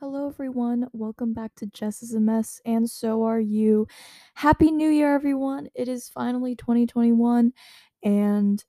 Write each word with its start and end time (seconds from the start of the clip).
Hello, 0.00 0.28
everyone. 0.30 0.88
Welcome 0.94 1.34
back 1.34 1.54
to 1.56 1.66
Jess 1.66 2.02
is 2.02 2.14
a 2.14 2.20
Mess, 2.20 2.58
and 2.64 2.88
so 2.88 3.22
are 3.24 3.38
you. 3.38 3.86
Happy 4.32 4.70
New 4.70 4.88
Year, 4.88 5.14
everyone. 5.14 5.68
It 5.74 5.88
is 5.88 6.08
finally 6.08 6.56
2021, 6.56 7.52
and 8.02 8.64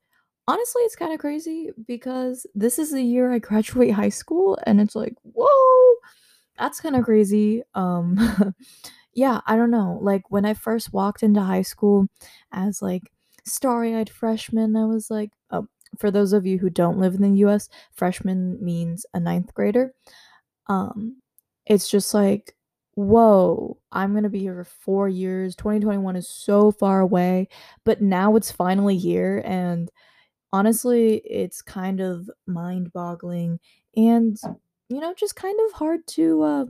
honestly, 0.46 0.82
it's 0.82 0.98
kind 0.98 1.14
of 1.14 1.22
crazy 1.22 1.70
because 1.88 2.46
this 2.54 2.78
is 2.78 2.92
the 2.92 3.02
year 3.02 3.32
I 3.32 3.40
graduate 3.40 3.94
high 3.94 4.10
school, 4.10 4.60
and 4.66 4.82
it's 4.82 4.94
like, 4.94 5.14
whoa, 5.24 5.96
that's 6.60 6.82
kind 6.82 6.98
of 6.98 7.06
crazy. 7.06 7.64
Um, 7.76 8.18
yeah, 9.14 9.40
I 9.48 9.56
don't 9.56 9.72
know. 9.72 10.00
Like, 10.02 10.24
when 10.32 10.44
I 10.44 10.54
first 10.54 10.92
walked 10.92 11.24
into 11.24 11.40
high 11.40 11.62
school 11.62 12.08
as 12.52 12.82
like 12.82 13.04
starry 13.46 13.96
eyed 13.96 14.10
freshman, 14.10 14.76
I 14.76 14.84
was 14.84 15.10
like, 15.10 15.32
oh, 15.50 15.68
for 15.98 16.12
those 16.12 16.34
of 16.34 16.46
you 16.46 16.58
who 16.60 16.70
don't 16.70 17.00
live 17.00 17.16
in 17.16 17.22
the 17.22 17.40
US, 17.46 17.70
freshman 17.94 18.62
means 18.62 19.06
a 19.14 19.20
ninth 19.22 19.54
grader. 19.54 19.94
Um, 20.68 21.21
it's 21.72 21.90
just 21.90 22.14
like, 22.14 22.54
whoa, 22.96 23.78
I'm 23.94 24.14
gonna 24.14 24.30
be 24.30 24.40
here 24.40 24.56
for 24.56 24.66
four 24.66 25.10
years. 25.10 25.56
2021 25.56 26.18
is 26.18 26.28
so 26.28 26.72
far 26.72 27.00
away, 27.00 27.48
but 27.86 28.02
now 28.02 28.36
it's 28.36 28.52
finally 28.52 28.98
here. 28.98 29.42
And 29.46 29.90
honestly, 30.52 31.18
it's 31.20 31.62
kind 31.62 32.02
of 32.02 32.30
mind 32.46 32.92
boggling 32.94 33.60
and, 33.96 34.38
you 34.90 35.00
know, 35.00 35.14
just 35.14 35.38
kind 35.38 35.58
of 35.68 35.74
hard 35.74 36.06
to, 36.08 36.42
uh, 36.44 36.66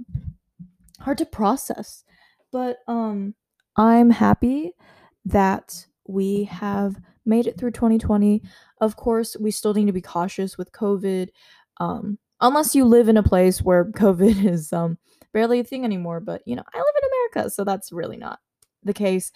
hard 0.99 1.17
to 1.17 1.25
process. 1.25 2.03
But, 2.51 2.77
um, 2.87 3.33
I'm 3.75 4.11
happy 4.11 4.73
that 5.25 5.87
we 6.07 6.43
have 6.45 6.95
made 7.25 7.47
it 7.47 7.57
through 7.57 7.71
2020. 7.71 8.43
Of 8.81 8.97
course, 8.97 9.35
we 9.39 9.49
still 9.49 9.73
need 9.73 9.87
to 9.87 9.93
be 9.93 10.01
cautious 10.01 10.57
with 10.59 10.71
COVID. 10.73 11.29
Um, 11.79 12.19
unless 12.41 12.75
you 12.75 12.85
live 12.85 13.09
in 13.09 13.17
a 13.17 13.23
place 13.23 13.61
where 13.61 13.85
COVID 13.85 14.45
is 14.49 14.73
um 14.73 14.97
barely 15.33 15.59
a 15.61 15.63
thing 15.63 15.85
anymore. 15.85 16.19
But 16.19 16.41
you 16.45 16.55
know, 16.55 16.63
I 16.73 16.77
live 16.77 16.95
in 17.01 17.09
America, 17.09 17.49
so 17.49 17.63
that's 17.63 17.91
really 17.91 18.17
not 18.17 18.39
the 18.83 18.93
case. 18.93 19.31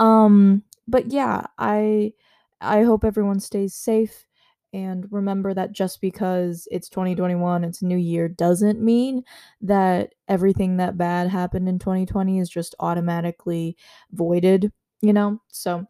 Um, 0.00 0.62
but 0.86 1.10
yeah, 1.12 1.46
I 1.58 2.12
I 2.60 2.82
hope 2.82 3.04
everyone 3.04 3.40
stays 3.40 3.74
safe 3.74 4.26
and 4.72 5.06
remember 5.10 5.54
that 5.54 5.72
just 5.72 6.00
because 6.00 6.68
it's 6.70 6.88
2021, 6.90 7.64
it's 7.64 7.80
a 7.82 7.86
new 7.86 7.96
year, 7.96 8.28
doesn't 8.28 8.82
mean 8.82 9.22
that 9.62 10.14
everything 10.28 10.76
that 10.76 10.98
bad 10.98 11.28
happened 11.30 11.68
in 11.68 11.78
2020 11.78 12.38
is 12.38 12.50
just 12.50 12.74
automatically 12.80 13.76
voided, 14.12 14.70
you 15.00 15.12
know? 15.14 15.40
So 15.48 15.86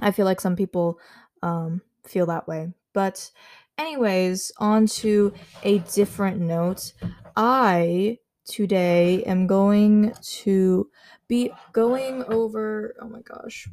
I 0.00 0.10
feel 0.10 0.26
like 0.26 0.40
some 0.40 0.56
people 0.56 0.98
um, 1.42 1.82
feel 2.06 2.26
that 2.26 2.48
way. 2.48 2.68
But, 2.92 3.30
anyways, 3.78 4.52
on 4.58 4.86
to 4.86 5.32
a 5.62 5.78
different 5.78 6.40
note. 6.40 6.92
I 7.36 8.18
today 8.46 9.22
am 9.24 9.46
going 9.46 10.14
to 10.22 10.88
be 11.28 11.52
going 11.72 12.24
over. 12.24 12.94
Oh 13.00 13.08
my 13.08 13.20
gosh. 13.20 13.68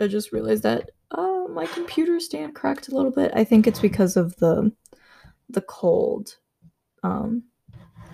I 0.00 0.06
just 0.06 0.32
realized 0.32 0.62
that 0.62 0.90
uh, 1.10 1.44
my 1.50 1.66
computer 1.66 2.18
stand 2.20 2.54
cracked 2.54 2.88
a 2.88 2.94
little 2.94 3.10
bit. 3.10 3.32
I 3.34 3.44
think 3.44 3.66
it's 3.66 3.80
because 3.80 4.16
of 4.16 4.36
the 4.36 4.72
the 5.48 5.60
cold. 5.60 6.36
Um, 7.02 7.44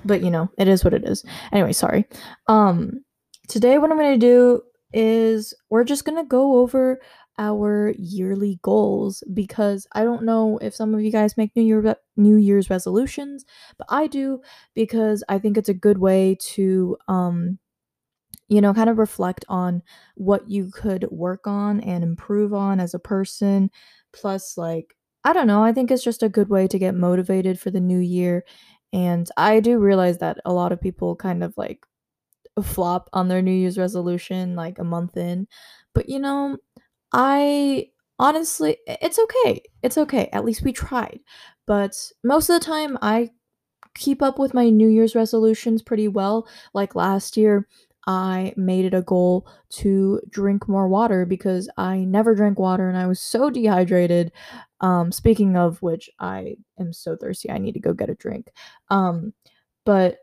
but 0.05 0.23
you 0.23 0.31
know, 0.31 0.51
it 0.59 0.69
is 0.69 0.85
what 0.85 0.95
it 0.95 1.05
is. 1.05 1.25
Anyway, 1.53 1.73
sorry. 1.73 2.05
Um, 2.49 3.05
today 3.49 3.79
what 3.79 3.91
I'm 3.91 3.99
gonna 3.99 4.19
do 4.19 4.63
is 4.93 5.55
we're 5.71 5.85
just 5.85 6.05
gonna 6.05 6.25
go 6.25 6.59
over 6.59 7.01
our 7.39 7.95
yearly 7.99 8.59
goals 8.63 9.23
because 9.33 9.87
I 9.93 10.05
don't 10.05 10.25
know 10.25 10.59
if 10.63 10.75
some 10.75 10.95
of 10.95 11.03
you 11.03 11.13
guys 11.13 11.37
make 11.37 11.55
New 11.57 11.63
Year 11.63 11.97
New 12.17 12.37
Year's 12.37 12.71
resolutions, 12.71 13.45
but 13.79 13.87
I 13.91 14.07
do 14.09 14.41
because 14.75 15.25
I 15.29 15.39
think 15.39 15.57
it's 15.57 15.69
a 15.69 15.75
good 15.75 15.99
way 15.99 16.37
to 16.55 16.97
um 17.09 17.59
you 18.49 18.61
know 18.61 18.75
kind 18.75 18.91
of 18.91 18.99
reflect 18.99 19.45
on 19.49 19.83
what 20.17 20.49
you 20.51 20.71
could 20.73 21.07
work 21.11 21.47
on 21.47 21.81
and 21.81 22.03
improve 22.05 22.55
on 22.55 22.81
as 22.81 22.95
a 22.95 22.99
person 22.99 23.71
plus 24.13 24.57
like 24.57 24.95
I 25.25 25.33
don't 25.35 25.49
know, 25.49 25.63
I 25.63 25.73
think 25.73 25.91
it's 25.91 26.05
just 26.05 26.23
a 26.23 26.29
good 26.29 26.49
way 26.49 26.69
to 26.69 26.79
get 26.79 26.95
motivated 26.95 27.59
for 27.61 27.71
the 27.71 27.81
new 27.81 27.99
year 27.99 28.45
and 28.93 29.29
I 29.37 29.61
do 29.61 29.79
realize 29.79 30.19
that 30.19 30.39
a 30.47 30.53
lot 30.53 30.73
of 30.73 30.81
people 30.81 31.17
kind 31.17 31.45
of 31.45 31.53
like 31.59 31.85
flop 32.63 33.09
on 33.13 33.29
their 33.29 33.43
New 33.43 33.53
Year's 33.53 33.79
resolution 33.79 34.57
like 34.57 34.79
a 34.79 34.85
month 34.85 35.17
in. 35.17 35.47
But 35.95 36.09
you 36.09 36.19
know, 36.19 36.59
I 37.13 37.89
honestly, 38.19 38.77
it's 38.87 39.19
okay. 39.19 39.63
It's 39.83 39.99
okay. 39.99 40.29
At 40.33 40.45
least 40.45 40.63
we 40.63 40.73
tried. 40.73 41.21
But 41.67 41.97
most 42.25 42.49
of 42.49 42.59
the 42.59 42.65
time, 42.65 42.99
I 43.03 43.31
keep 43.95 44.23
up 44.23 44.39
with 44.39 44.55
my 44.55 44.71
New 44.71 44.89
Year's 44.89 45.15
resolutions 45.15 45.83
pretty 45.83 46.09
well. 46.09 46.49
Like 46.75 46.95
last 46.95 47.37
year, 47.37 47.69
I 48.07 48.55
made 48.57 48.87
it 48.87 48.95
a 48.95 49.03
goal 49.03 49.47
to 49.71 50.21
drink 50.31 50.69
more 50.69 50.89
water 50.89 51.27
because 51.27 51.69
I 51.77 51.99
never 52.01 52.35
drank 52.35 52.59
water 52.59 52.89
and 52.89 52.99
I 52.99 53.07
was 53.07 53.21
so 53.21 53.51
dehydrated. 53.51 54.33
Um, 54.81 55.13
speaking 55.13 55.57
of 55.57 55.83
which, 55.83 56.11
I 56.21 56.57
am 56.79 56.93
so 56.93 57.17
thirsty. 57.17 57.51
I 57.51 57.59
need 57.59 57.73
to 57.73 57.81
go 57.81 57.93
get 57.93 58.11
a 58.11 58.15
drink. 58.15 58.51
Um, 58.91 59.35
but 59.85 60.19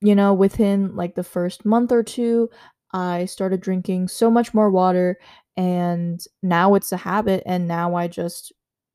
you 0.00 0.14
know, 0.14 0.32
within 0.34 0.94
like 0.96 1.14
the 1.14 1.24
first 1.24 1.64
month 1.64 1.92
or 1.92 2.02
two, 2.02 2.50
I 2.92 3.26
started 3.26 3.60
drinking 3.60 4.08
so 4.08 4.30
much 4.30 4.54
more 4.54 4.70
water 4.70 5.18
and 5.58 6.24
now 6.40 6.74
it's 6.76 6.92
a 6.92 6.96
habit 6.96 7.42
and 7.44 7.66
now 7.66 7.96
I 7.96 8.06
just 8.06 8.52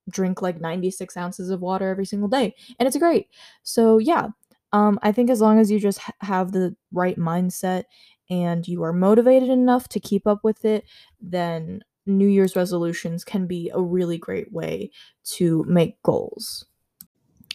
drink 0.10 0.42
like 0.42 0.62
96 0.62 1.16
ounces 1.18 1.50
of 1.50 1.60
water 1.60 1.90
every 1.90 2.06
single 2.06 2.30
day 2.30 2.56
and 2.80 2.88
it's 2.88 2.98
great. 2.98 3.28
So 3.64 3.98
yeah, 3.98 4.30
um, 4.72 4.98
I 5.04 5.12
think 5.12 5.30
as 5.30 5.42
long 5.42 5.60
as 5.60 5.70
you 5.70 5.78
just 5.78 6.00
ha- 6.00 6.14
have 6.22 6.54
the 6.54 6.74
right 6.94 7.18
mindset 7.18 7.84
and 8.30 8.66
you 8.66 8.82
are 8.82 8.94
motivated 8.94 9.50
enough 9.50 9.90
to 9.90 10.00
keep 10.00 10.26
up 10.26 10.40
with 10.44 10.64
it, 10.64 10.86
then 11.22 11.82
New 12.06 12.28
Year's 12.28 12.56
resolutions 12.56 13.26
can 13.26 13.46
be 13.46 13.70
a 13.74 13.82
really 13.82 14.18
great 14.18 14.52
way 14.54 14.90
to 15.36 15.66
make 15.68 16.02
goals. 16.02 16.66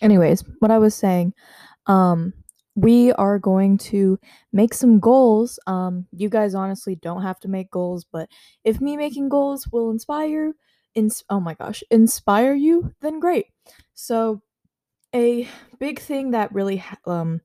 Anyways, 0.03 0.45
what 0.59 0.71
I 0.71 0.79
was 0.79 0.95
saying, 0.95 1.33
um, 1.87 2.35
we 2.79 3.13
are 3.13 3.41
going 3.41 3.77
to 3.77 4.19
make 4.53 4.73
some 4.73 5.01
goals. 5.01 5.59
Um, 5.67 6.07
you 6.13 6.29
guys 6.29 6.55
honestly 6.55 6.95
don't 6.95 7.23
have 7.23 7.41
to 7.41 7.49
make 7.49 7.71
goals, 7.73 8.05
but 8.05 8.29
if 8.63 8.81
me 8.81 8.97
making 8.97 9.29
goals 9.31 9.67
will 9.69 9.91
inspire, 9.91 10.53
ins- 10.95 11.25
oh 11.29 11.41
my 11.41 11.55
gosh, 11.55 11.83
inspire 11.91 12.55
you, 12.55 12.95
then 13.01 13.19
great. 13.19 13.47
So, 13.95 14.43
a 15.15 15.49
big 15.81 15.99
thing 15.99 16.33
that 16.33 16.53
really 16.53 16.85
um 17.07 17.41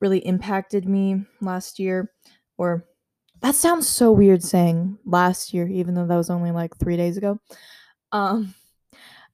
really 0.00 0.18
impacted 0.18 0.86
me 0.88 1.24
last 1.40 1.78
year, 1.78 2.12
or 2.56 2.84
that 3.40 3.54
sounds 3.56 3.88
so 3.88 4.12
weird 4.12 4.44
saying 4.44 4.98
last 5.04 5.52
year, 5.52 5.66
even 5.66 5.94
though 5.94 6.06
that 6.06 6.16
was 6.16 6.30
only 6.30 6.52
like 6.52 6.76
three 6.76 6.96
days 6.96 7.16
ago. 7.16 7.40
Um, 8.12 8.54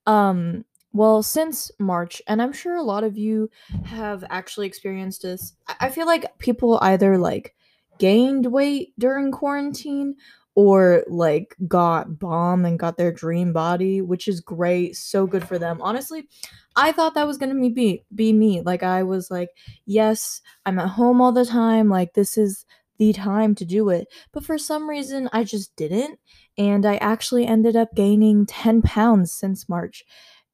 um, 0.06 0.64
well, 0.92 1.22
since 1.22 1.70
March, 1.78 2.20
and 2.26 2.42
I'm 2.42 2.52
sure 2.52 2.76
a 2.76 2.82
lot 2.82 3.04
of 3.04 3.16
you 3.16 3.50
have 3.84 4.24
actually 4.30 4.66
experienced 4.66 5.22
this. 5.22 5.54
I 5.80 5.88
feel 5.88 6.06
like 6.06 6.38
people 6.38 6.78
either 6.82 7.16
like 7.16 7.54
gained 7.98 8.46
weight 8.46 8.92
during 8.98 9.32
quarantine 9.32 10.16
or 10.54 11.02
like 11.08 11.56
got 11.66 12.18
bomb 12.18 12.66
and 12.66 12.78
got 12.78 12.98
their 12.98 13.12
dream 13.12 13.52
body, 13.52 14.02
which 14.02 14.28
is 14.28 14.40
great. 14.40 14.96
So 14.96 15.26
good 15.26 15.46
for 15.48 15.58
them. 15.58 15.80
Honestly, 15.80 16.28
I 16.76 16.92
thought 16.92 17.14
that 17.14 17.26
was 17.26 17.38
gonna 17.38 17.54
be, 17.70 18.04
be 18.14 18.32
me. 18.32 18.60
Like 18.60 18.82
I 18.82 19.02
was 19.02 19.30
like, 19.30 19.48
yes, 19.86 20.42
I'm 20.66 20.78
at 20.78 20.88
home 20.88 21.22
all 21.22 21.32
the 21.32 21.46
time. 21.46 21.88
Like 21.88 22.12
this 22.12 22.36
is 22.36 22.66
the 22.98 23.14
time 23.14 23.54
to 23.54 23.64
do 23.64 23.88
it. 23.88 24.08
But 24.32 24.44
for 24.44 24.58
some 24.58 24.88
reason, 24.88 25.30
I 25.32 25.44
just 25.44 25.74
didn't. 25.76 26.18
And 26.58 26.84
I 26.84 26.96
actually 26.96 27.46
ended 27.46 27.76
up 27.76 27.94
gaining 27.94 28.44
10 28.44 28.82
pounds 28.82 29.32
since 29.32 29.70
March 29.70 30.04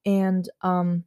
and 0.04 0.48
um, 0.62 1.04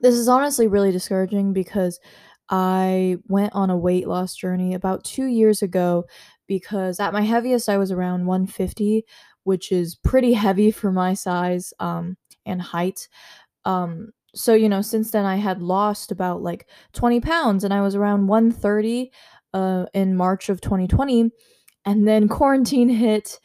this 0.00 0.14
is 0.14 0.28
honestly 0.28 0.66
really 0.66 0.92
discouraging 0.92 1.52
because 1.52 2.00
I 2.48 3.18
went 3.28 3.52
on 3.54 3.70
a 3.70 3.76
weight 3.76 4.08
loss 4.08 4.34
journey 4.34 4.74
about 4.74 5.04
two 5.04 5.26
years 5.26 5.62
ago 5.62 6.04
because 6.48 6.98
at 6.98 7.12
my 7.12 7.22
heaviest 7.22 7.68
I 7.68 7.78
was 7.78 7.92
around 7.92 8.26
150, 8.26 9.04
which 9.44 9.70
is 9.70 9.94
pretty 9.94 10.32
heavy 10.32 10.70
for 10.70 10.90
my 10.90 11.14
size 11.14 11.72
um, 11.78 12.16
and 12.44 12.60
height. 12.60 13.08
Um, 13.64 14.10
so, 14.34 14.54
you 14.54 14.68
know, 14.68 14.82
since 14.82 15.12
then 15.12 15.24
I 15.24 15.36
had 15.36 15.62
lost 15.62 16.10
about 16.10 16.42
like 16.42 16.68
20 16.92 17.20
pounds 17.20 17.62
and 17.62 17.72
I 17.72 17.82
was 17.82 17.94
around 17.94 18.26
130 18.26 19.12
uh, 19.54 19.86
in 19.94 20.16
March 20.16 20.48
of 20.48 20.60
2020. 20.60 21.30
And 21.84 22.06
then 22.06 22.28
quarantine 22.28 22.88
hit 22.88 23.38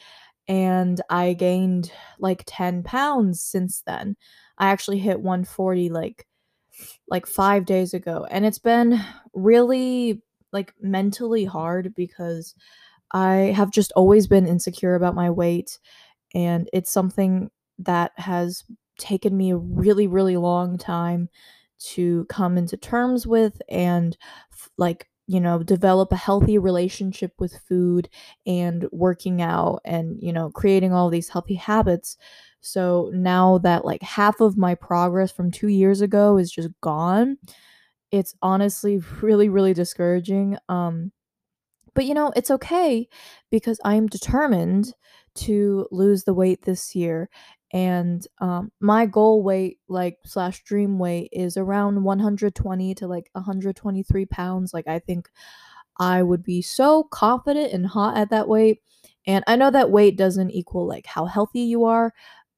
and 0.47 1.01
I 1.09 1.33
gained 1.33 1.91
like 2.19 2.43
10 2.47 2.83
pounds 2.83 3.41
since 3.41 3.83
then. 3.85 4.15
I 4.57 4.67
actually 4.67 4.99
hit 4.99 5.21
140 5.21 5.89
like 5.89 6.25
like 7.07 7.27
5 7.27 7.65
days 7.65 7.93
ago 7.93 8.27
and 8.29 8.45
it's 8.45 8.59
been 8.59 8.99
really 9.33 10.21
like 10.51 10.73
mentally 10.81 11.45
hard 11.45 11.93
because 11.95 12.55
I 13.13 13.53
have 13.55 13.71
just 13.71 13.91
always 13.93 14.27
been 14.27 14.47
insecure 14.47 14.95
about 14.95 15.15
my 15.15 15.29
weight 15.31 15.79
and 16.35 16.69
it's 16.73 16.91
something 16.91 17.51
that 17.79 18.11
has 18.17 18.63
taken 18.99 19.35
me 19.37 19.51
a 19.51 19.57
really 19.57 20.07
really 20.07 20.37
long 20.37 20.77
time 20.77 21.29
to 21.79 22.25
come 22.25 22.57
into 22.57 22.77
terms 22.77 23.27
with 23.27 23.61
and 23.69 24.17
like 24.77 25.07
you 25.27 25.39
know 25.39 25.63
develop 25.63 26.11
a 26.11 26.15
healthy 26.17 26.57
relationship 26.57 27.33
with 27.39 27.57
food 27.67 28.09
and 28.45 28.87
working 28.91 29.41
out 29.41 29.81
and 29.85 30.17
you 30.21 30.31
know 30.31 30.49
creating 30.51 30.93
all 30.93 31.09
these 31.09 31.29
healthy 31.29 31.55
habits 31.55 32.17
so 32.65 33.11
now 33.13 33.59
that 33.59 33.85
like 33.85 34.01
half 34.01 34.41
of 34.41 34.57
my 34.57 34.73
progress 34.75 35.31
from 35.31 35.51
2 35.51 35.67
years 35.67 36.01
ago 36.01 36.37
is 36.37 36.51
just 36.51 36.69
gone 36.81 37.37
it's 38.11 38.35
honestly 38.41 39.01
really 39.21 39.49
really 39.49 39.73
discouraging 39.73 40.57
um 40.69 41.11
but 41.93 42.05
you 42.05 42.13
know 42.13 42.31
it's 42.35 42.51
okay 42.51 43.07
because 43.51 43.79
i'm 43.85 44.07
determined 44.07 44.93
to 45.35 45.87
lose 45.91 46.23
the 46.23 46.33
weight 46.33 46.63
this 46.63 46.95
year 46.95 47.29
and 47.73 48.27
um 48.39 48.71
my 48.79 49.05
goal 49.05 49.43
weight 49.43 49.79
like 49.87 50.17
slash 50.25 50.63
dream 50.63 50.97
weight 50.99 51.29
is 51.31 51.57
around 51.57 52.03
120 52.03 52.95
to 52.95 53.07
like 53.07 53.29
123 53.33 54.25
pounds 54.25 54.73
like 54.73 54.87
i 54.87 54.99
think 54.99 55.29
i 55.99 56.21
would 56.23 56.43
be 56.43 56.61
so 56.61 57.03
confident 57.03 57.73
and 57.73 57.87
hot 57.87 58.17
at 58.17 58.29
that 58.29 58.47
weight 58.47 58.81
and 59.27 59.43
i 59.47 59.55
know 59.55 59.71
that 59.71 59.91
weight 59.91 60.17
doesn't 60.17 60.51
equal 60.51 60.87
like 60.87 61.05
how 61.05 61.25
healthy 61.25 61.61
you 61.61 61.85
are 61.85 62.13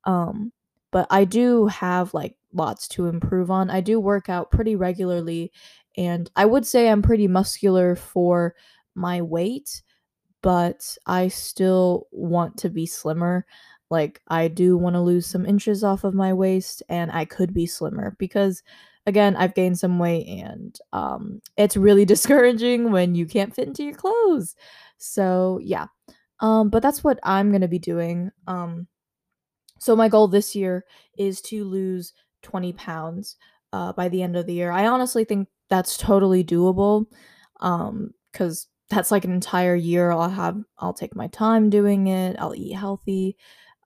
um 0.07 0.51
but 0.91 1.05
i 1.11 1.23
do 1.23 1.67
have 1.67 2.13
like 2.15 2.35
lots 2.53 2.87
to 2.87 3.05
improve 3.05 3.51
on 3.51 3.69
i 3.69 3.79
do 3.79 3.99
work 3.99 4.29
out 4.29 4.49
pretty 4.49 4.75
regularly 4.75 5.51
and 5.95 6.31
i 6.35 6.45
would 6.45 6.65
say 6.65 6.89
i'm 6.89 7.03
pretty 7.03 7.27
muscular 7.27 7.95
for 7.95 8.55
my 8.95 9.21
weight 9.21 9.83
but 10.41 10.97
i 11.05 11.27
still 11.27 12.07
want 12.11 12.57
to 12.57 12.69
be 12.69 12.87
slimmer 12.87 13.45
like, 13.89 14.21
I 14.27 14.47
do 14.49 14.77
want 14.77 14.95
to 14.95 15.01
lose 15.01 15.25
some 15.25 15.45
inches 15.45 15.83
off 15.83 16.03
of 16.03 16.13
my 16.13 16.33
waist 16.33 16.83
and 16.89 17.11
I 17.11 17.25
could 17.25 17.53
be 17.53 17.65
slimmer 17.65 18.15
because 18.19 18.61
again, 19.05 19.35
I've 19.37 19.55
gained 19.55 19.79
some 19.79 19.99
weight 19.99 20.27
and 20.27 20.77
um 20.93 21.41
it's 21.55 21.77
really 21.77 22.05
discouraging 22.13 22.91
when 22.91 23.15
you 23.15 23.25
can't 23.25 23.55
fit 23.55 23.67
into 23.67 23.83
your 23.83 23.93
clothes. 23.95 24.55
So, 24.97 25.59
yeah. 25.63 25.87
Um 26.41 26.69
but 26.69 26.83
that's 26.83 27.03
what 27.03 27.19
I'm 27.23 27.49
going 27.51 27.61
to 27.61 27.67
be 27.67 27.79
doing. 27.79 28.31
Um 28.47 28.87
so 29.79 29.95
my 29.95 30.09
goal 30.09 30.27
this 30.27 30.55
year 30.55 30.85
is 31.17 31.41
to 31.41 31.63
lose 31.63 32.13
20 32.43 32.73
pounds 32.73 33.35
uh 33.73 33.93
by 33.93 34.09
the 34.09 34.21
end 34.23 34.35
of 34.35 34.45
the 34.45 34.53
year. 34.53 34.71
I 34.71 34.87
honestly 34.87 35.23
think 35.25 35.47
that's 35.69 35.97
totally 35.97 36.43
doable. 36.43 37.05
Um 37.61 38.11
cuz 38.33 38.67
that's 38.89 39.11
like 39.11 39.25
an 39.25 39.31
entire 39.33 39.75
year 39.75 40.11
I'll 40.11 40.29
have 40.29 40.57
I'll 40.79 40.93
take 40.93 41.15
my 41.15 41.27
time 41.27 41.69
doing 41.69 42.07
it. 42.07 42.37
I'll 42.39 42.55
eat 42.55 42.73
healthy 42.73 43.37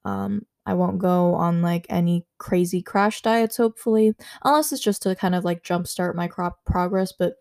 um, 0.05 0.45
I 0.65 0.73
won't 0.73 0.99
go 0.99 1.33
on 1.35 1.61
like 1.61 1.85
any 1.89 2.25
crazy 2.37 2.81
crash 2.81 3.21
diets, 3.21 3.57
hopefully, 3.57 4.13
unless 4.43 4.71
it's 4.71 4.81
just 4.81 5.01
to 5.03 5.15
kind 5.15 5.35
of 5.35 5.43
like 5.43 5.63
jumpstart 5.63 6.15
my 6.15 6.27
crop 6.27 6.59
progress, 6.65 7.11
but 7.17 7.35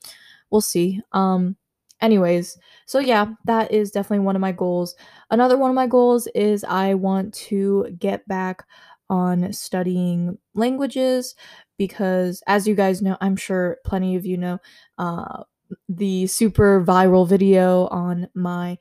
we'll 0.51 0.61
see. 0.61 1.01
Um, 1.13 1.57
anyways, 2.03 2.59
so 2.87 2.99
yeah, 2.99 3.27
that 3.45 3.73
is 3.73 3.91
definitely 3.91 4.25
one 4.25 4.37
of 4.37 4.41
my 4.41 4.53
goals. 4.53 4.95
Another 5.31 5.57
one 5.59 5.71
of 5.71 5.75
my 5.77 5.87
goals 5.87 6.27
is 6.35 6.65
I 6.65 6.95
want 6.95 7.35
to 7.35 7.87
get 7.99 8.27
back 8.29 8.65
on 9.09 9.53
studying 9.53 10.39
languages 10.55 11.35
because, 11.79 12.43
as 12.47 12.67
you 12.69 12.75
guys 12.75 13.03
know, 13.03 13.17
I'm 13.21 13.37
sure 13.37 13.79
plenty 13.85 14.17
of 14.17 14.25
you 14.27 14.37
know, 14.37 14.59
uh, 14.99 15.45
the 15.89 16.27
super 16.27 16.85
viral 16.85 17.29
video 17.29 17.87
on 17.89 18.29
my 18.35 18.79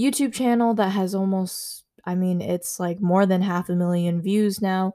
YouTube 0.00 0.32
channel 0.32 0.74
that 0.74 0.90
has 0.90 1.14
almost 1.14 1.84
I 2.08 2.14
mean, 2.14 2.40
it's 2.40 2.78
like 2.78 3.00
more 3.00 3.26
than 3.26 3.42
half 3.42 3.68
a 3.68 3.74
million 3.74 4.22
views 4.22 4.62
now. 4.62 4.92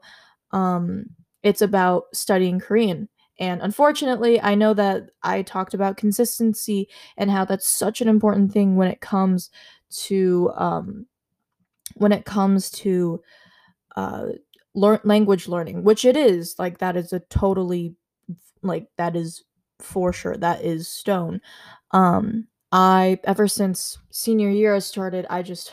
Um, 0.52 1.06
it's 1.42 1.60
about 1.60 2.04
studying 2.14 2.58
Korean. 2.58 3.08
And 3.42 3.60
unfortunately, 3.60 4.40
I 4.40 4.54
know 4.54 4.72
that 4.74 5.10
I 5.24 5.42
talked 5.42 5.74
about 5.74 5.96
consistency 5.96 6.88
and 7.16 7.28
how 7.28 7.44
that's 7.44 7.68
such 7.68 8.00
an 8.00 8.06
important 8.06 8.52
thing 8.52 8.76
when 8.76 8.86
it 8.86 9.00
comes 9.00 9.50
to 10.04 10.52
um, 10.54 11.06
when 11.96 12.12
it 12.12 12.24
comes 12.24 12.70
to 12.70 13.20
uh, 13.96 14.26
learn 14.74 15.00
language 15.02 15.48
learning, 15.48 15.82
which 15.82 16.04
it 16.04 16.16
is. 16.16 16.54
Like 16.56 16.78
that 16.78 16.96
is 16.96 17.12
a 17.12 17.18
totally 17.18 17.96
like 18.62 18.86
that 18.96 19.16
is 19.16 19.42
for 19.80 20.12
sure. 20.12 20.36
That 20.36 20.62
is 20.64 20.86
stone. 20.86 21.40
Um, 21.90 22.46
I 22.70 23.18
ever 23.24 23.48
since 23.48 23.98
senior 24.10 24.50
year 24.50 24.72
I 24.76 24.78
started, 24.78 25.26
I 25.28 25.42
just 25.42 25.72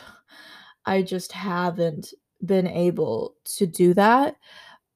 I 0.86 1.02
just 1.02 1.30
haven't 1.30 2.14
been 2.44 2.66
able 2.66 3.36
to 3.44 3.64
do 3.64 3.94
that. 3.94 4.34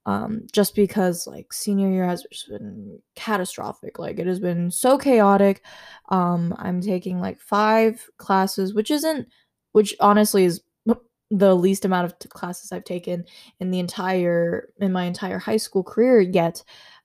Um, 0.06 0.42
just 0.52 0.74
because 0.74 1.26
like 1.26 1.52
senior 1.52 1.90
year 1.90 2.06
has 2.06 2.24
just 2.30 2.48
been 2.48 2.98
catastrophic. 3.16 3.98
Like 3.98 4.18
it 4.18 4.26
has 4.26 4.38
been 4.38 4.70
so 4.70 4.98
chaotic. 4.98 5.62
Um, 6.10 6.54
I'm 6.58 6.80
taking 6.82 7.20
like 7.20 7.40
five 7.40 8.06
classes, 8.18 8.74
which 8.74 8.90
isn't, 8.90 9.28
which 9.72 9.94
honestly 10.00 10.44
is 10.44 10.60
the 11.30 11.54
least 11.54 11.86
amount 11.86 12.12
of 12.12 12.30
classes 12.30 12.70
I've 12.70 12.84
taken 12.84 13.24
in 13.60 13.70
the 13.70 13.78
entire 13.78 14.68
in 14.78 14.92
my 14.92 15.04
entire 15.04 15.38
high 15.38 15.56
school 15.56 15.82
career 15.82 16.20
yet. 16.20 16.62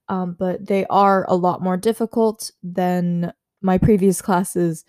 Um, 0.10 0.36
but 0.38 0.66
they 0.66 0.86
are 0.90 1.26
a 1.30 1.36
lot 1.36 1.62
more 1.62 1.78
difficult 1.78 2.52
than 2.64 3.32
my 3.62 3.78
previous 3.78 4.22
classes 4.22 4.84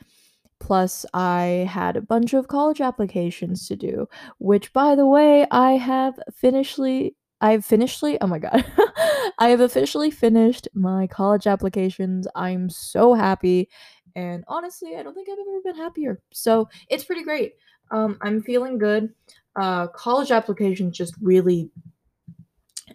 Plus, 0.61 1.07
I 1.15 1.67
had 1.69 1.97
a 1.97 2.03
bunch 2.03 2.35
of 2.35 2.49
college 2.49 2.81
applications 2.81 3.67
to 3.67 3.77
do, 3.77 4.07
which, 4.39 4.73
by 4.73 4.95
the 4.95 5.07
way, 5.07 5.47
I 5.51 5.73
have 5.73 6.21
finishly. 6.33 7.17
I've 7.41 7.65
finishly. 7.65 8.21
Oh 8.21 8.27
my 8.27 8.39
god, 8.39 8.65
I 9.39 9.49
have 9.49 9.61
officially 9.61 10.11
finished 10.11 10.69
my 10.75 11.07
college 11.07 11.47
applications. 11.47 12.27
I'm 12.35 12.69
so 12.71 13.15
happy, 13.15 13.69
and 14.15 14.45
honestly, 14.49 14.97
I 14.97 15.03
don't 15.03 15.15
think 15.15 15.29
I've 15.29 15.39
ever 15.39 15.61
been 15.65 15.77
happier. 15.77 16.21
So 16.33 16.69
it's 16.89 17.05
pretty 17.05 17.23
great. 17.23 17.55
Um, 17.91 18.19
I'm 18.21 18.43
feeling 18.43 18.79
good. 18.79 19.13
Uh, 19.57 19.89
college 19.89 20.31
applications 20.31 20.97
just 20.97 21.15
really. 21.21 21.71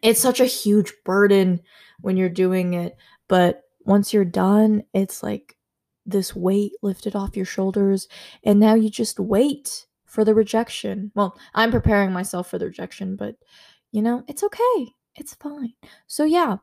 It's 0.01 0.21
such 0.21 0.39
a 0.39 0.45
huge 0.45 0.93
burden 1.03 1.61
when 2.01 2.17
you're 2.17 2.29
doing 2.29 2.73
it, 2.73 2.97
but 3.27 3.63
once 3.85 4.13
you're 4.13 4.25
done, 4.25 4.83
it's 4.93 5.23
like 5.23 5.55
this 6.05 6.35
weight 6.35 6.73
lifted 6.81 7.15
off 7.15 7.35
your 7.35 7.45
shoulders 7.45 8.07
and 8.43 8.59
now 8.59 8.75
you 8.75 8.89
just 8.89 9.19
wait 9.19 9.87
for 10.05 10.23
the 10.23 10.35
rejection. 10.35 11.11
Well, 11.15 11.37
I'm 11.53 11.71
preparing 11.71 12.11
myself 12.11 12.49
for 12.49 12.57
the 12.57 12.65
rejection, 12.65 13.15
but 13.15 13.35
you 13.95 14.01
know, 14.01 14.23
it's 14.27 14.43
okay. 14.43 14.93
It's 15.15 15.35
fine. 15.35 15.73
So 16.07 16.25
yeah, 16.25 16.57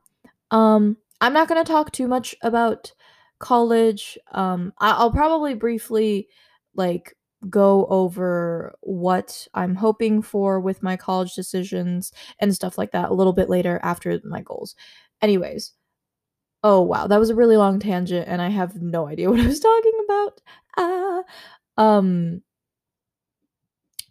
um 0.51 0.97
I'm 1.21 1.33
not 1.33 1.47
to 1.63 1.71
talk 1.71 1.91
too 1.91 2.07
much 2.07 2.35
about 2.43 2.93
college. 3.39 4.17
Um 4.33 4.73
I- 4.79 4.93
I'll 4.93 5.11
probably 5.11 5.55
briefly 5.55 6.29
like 6.75 7.15
go 7.49 7.85
over 7.87 8.73
what 8.81 9.47
I'm 9.53 9.75
hoping 9.75 10.21
for 10.21 10.59
with 10.59 10.83
my 10.83 10.97
college 10.97 11.35
decisions 11.35 12.11
and 12.39 12.55
stuff 12.55 12.77
like 12.77 12.91
that 12.93 13.11
a 13.11 13.13
little 13.13 13.33
bit 13.33 13.49
later 13.49 13.79
after 13.83 14.19
my 14.25 14.41
goals. 14.41 14.75
Anyways, 15.21 15.73
Oh, 16.63 16.81
wow, 16.81 17.07
that 17.07 17.19
was 17.19 17.29
a 17.29 17.35
really 17.35 17.57
long 17.57 17.79
tangent, 17.79 18.27
and 18.27 18.41
I 18.41 18.49
have 18.49 18.81
no 18.81 19.07
idea 19.07 19.29
what 19.31 19.39
I 19.39 19.47
was 19.47 19.59
talking 19.59 19.93
about. 20.05 20.41
Ah, 20.77 21.23
um 21.77 22.43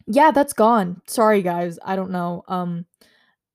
yeah, 0.07 0.31
that's 0.31 0.53
gone. 0.53 1.01
Sorry, 1.07 1.43
guys, 1.43 1.79
I 1.85 1.97
don't 1.97 2.11
know. 2.11 2.43
Um, 2.49 2.87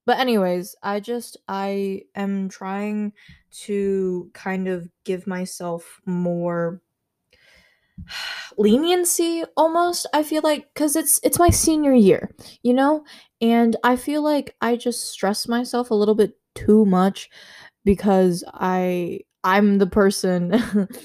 but 0.07 0.19
anyways, 0.19 0.75
I 0.81 0.99
just 1.01 1.37
I 1.47 2.03
am 2.15 2.49
trying 2.49 3.13
to 3.65 4.31
kind 4.33 4.67
of 4.67 4.89
give 5.05 5.27
myself 5.27 6.01
more 6.07 6.81
leniency 8.57 9.43
almost 9.55 10.05
i 10.13 10.21
feel 10.21 10.41
like 10.43 10.71
because 10.73 10.95
it's 10.95 11.19
it's 11.23 11.39
my 11.39 11.49
senior 11.49 11.93
year 11.93 12.29
you 12.63 12.73
know? 12.73 13.03
And 13.41 13.75
i 13.83 13.95
feel 13.95 14.21
like 14.21 14.55
i 14.61 14.75
just 14.75 15.11
stress 15.11 15.47
myself 15.47 15.91
a 15.91 15.95
little 15.95 16.15
bit 16.15 16.37
too 16.57 16.85
much 16.85 17.29
because 17.85 18.43
I 18.53 19.21
I'm 19.43 19.77
the 19.77 19.87
person 19.87 20.53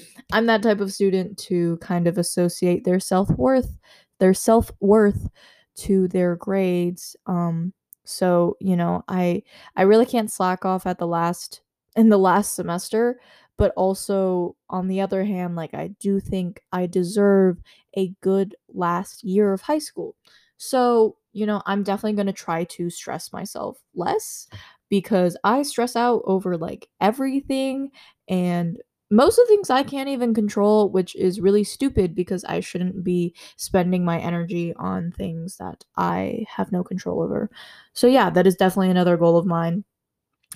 I'm 0.33 0.47
that 0.47 0.63
type 0.63 0.81
of 0.81 0.91
student 0.91 1.37
to 1.49 1.77
kind 1.77 2.07
of 2.07 2.17
associate 2.17 2.83
their 2.83 2.99
self-worth 2.99 3.77
their 4.19 4.33
self-worth 4.33 5.29
to 5.77 6.07
their 6.09 6.35
grades 6.35 7.15
um 7.25 7.73
so 8.05 8.57
you 8.59 8.75
know 8.75 9.03
I 9.07 9.43
I 9.75 9.83
really 9.83 10.05
can't 10.05 10.31
slack 10.31 10.65
off 10.65 10.85
at 10.85 10.97
the 10.99 11.07
last 11.07 11.61
in 11.95 12.09
the 12.09 12.17
last 12.17 12.53
semester 12.55 13.19
but 13.57 13.71
also 13.77 14.55
on 14.69 14.87
the 14.87 14.99
other 15.01 15.23
hand 15.23 15.55
like 15.55 15.73
I 15.73 15.89
do 15.99 16.19
think 16.19 16.61
I 16.71 16.87
deserve 16.87 17.59
a 17.95 18.13
good 18.21 18.55
last 18.73 19.23
year 19.23 19.53
of 19.53 19.61
high 19.61 19.79
school. 19.79 20.15
So 20.57 21.17
you 21.33 21.45
know 21.45 21.61
I'm 21.65 21.83
definitely 21.83 22.13
going 22.13 22.27
to 22.27 22.33
try 22.33 22.63
to 22.65 22.89
stress 22.89 23.31
myself 23.33 23.77
less 23.95 24.47
because 24.89 25.35
I 25.43 25.63
stress 25.63 25.95
out 25.95 26.21
over 26.25 26.57
like 26.57 26.89
everything 27.01 27.91
and 28.29 28.77
most 29.11 29.37
of 29.37 29.45
the 29.45 29.53
things 29.53 29.69
I 29.69 29.83
can't 29.83 30.09
even 30.09 30.33
control, 30.33 30.89
which 30.89 31.15
is 31.15 31.39
really 31.39 31.63
stupid 31.63 32.15
because 32.15 32.43
I 32.45 32.59
shouldn't 32.61 33.03
be 33.03 33.35
spending 33.57 34.03
my 34.03 34.19
energy 34.19 34.73
on 34.75 35.11
things 35.11 35.57
that 35.57 35.83
I 35.95 36.45
have 36.49 36.71
no 36.71 36.83
control 36.83 37.21
over. 37.21 37.49
So, 37.93 38.07
yeah, 38.07 38.29
that 38.31 38.47
is 38.47 38.55
definitely 38.55 38.89
another 38.89 39.17
goal 39.17 39.37
of 39.37 39.45
mine. 39.45 39.83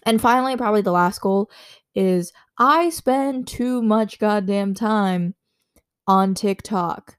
And 0.06 0.22
finally, 0.22 0.56
probably 0.56 0.82
the 0.82 0.92
last 0.92 1.22
goal 1.22 1.52
is 1.96 2.32
I 2.58 2.90
spend 2.90 3.48
too 3.48 3.82
much 3.82 4.20
goddamn 4.20 4.74
time 4.74 5.36
on 6.08 6.34
TikTok. 6.34 7.18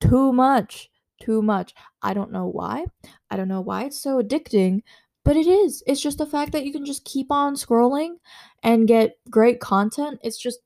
Too 0.00 0.32
much. 0.32 0.90
Too 1.20 1.42
much. 1.42 1.74
I 2.02 2.12
don't 2.14 2.32
know 2.32 2.46
why. 2.46 2.86
I 3.30 3.36
don't 3.36 3.48
know 3.48 3.60
why 3.60 3.84
it's 3.84 3.98
so 4.00 4.22
addicting, 4.22 4.82
but 5.24 5.36
it 5.36 5.46
is. 5.46 5.82
It's 5.86 6.00
just 6.00 6.18
the 6.18 6.26
fact 6.26 6.52
that 6.52 6.64
you 6.64 6.72
can 6.72 6.84
just 6.84 7.04
keep 7.04 7.28
on 7.30 7.54
scrolling 7.54 8.16
and 8.62 8.86
get 8.86 9.16
great 9.30 9.60
content. 9.60 10.20
It's 10.22 10.38
just 10.38 10.58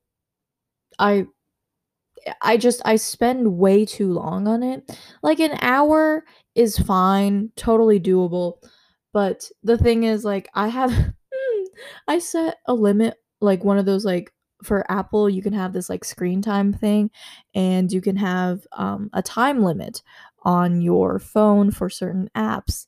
I 1.00 1.26
I 2.42 2.57
just 2.57 2.83
I 2.85 2.97
spend 2.97 3.59
way 3.59 3.85
too 3.85 4.12
long 4.12 4.47
on 4.47 4.62
it. 4.62 4.90
Like 5.23 5.40
an 5.40 5.59
hour 5.62 6.25
is 6.54 6.78
fine, 6.78 7.50
totally 7.57 7.99
doable. 8.00 8.54
But 9.12 9.50
the 9.62 9.78
thing 9.78 10.04
is 10.04 10.25
like 10.25 10.49
I 10.54 10.69
have 10.69 10.92
I 12.09 12.19
set 12.19 12.59
a 12.66 12.75
limit 12.75 13.14
like 13.40 13.64
one 13.64 13.78
of 13.78 13.87
those 13.87 14.04
like 14.04 14.33
for 14.62 14.90
Apple 14.92 15.30
you 15.30 15.42
can 15.42 15.54
have 15.54 15.73
this 15.73 15.88
like 15.88 16.04
screen 16.04 16.42
time 16.42 16.73
thing 16.75 17.11
and 17.54 17.90
you 17.90 18.02
can 18.02 18.16
have 18.16 18.66
um, 18.73 19.09
a 19.14 19.23
time 19.23 19.62
limit 19.62 20.02
on 20.42 20.83
your 20.83 21.19
phone 21.19 21.71
for 21.71 21.88
certain 21.88 22.28
apps. 22.37 22.87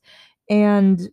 And 0.49 1.09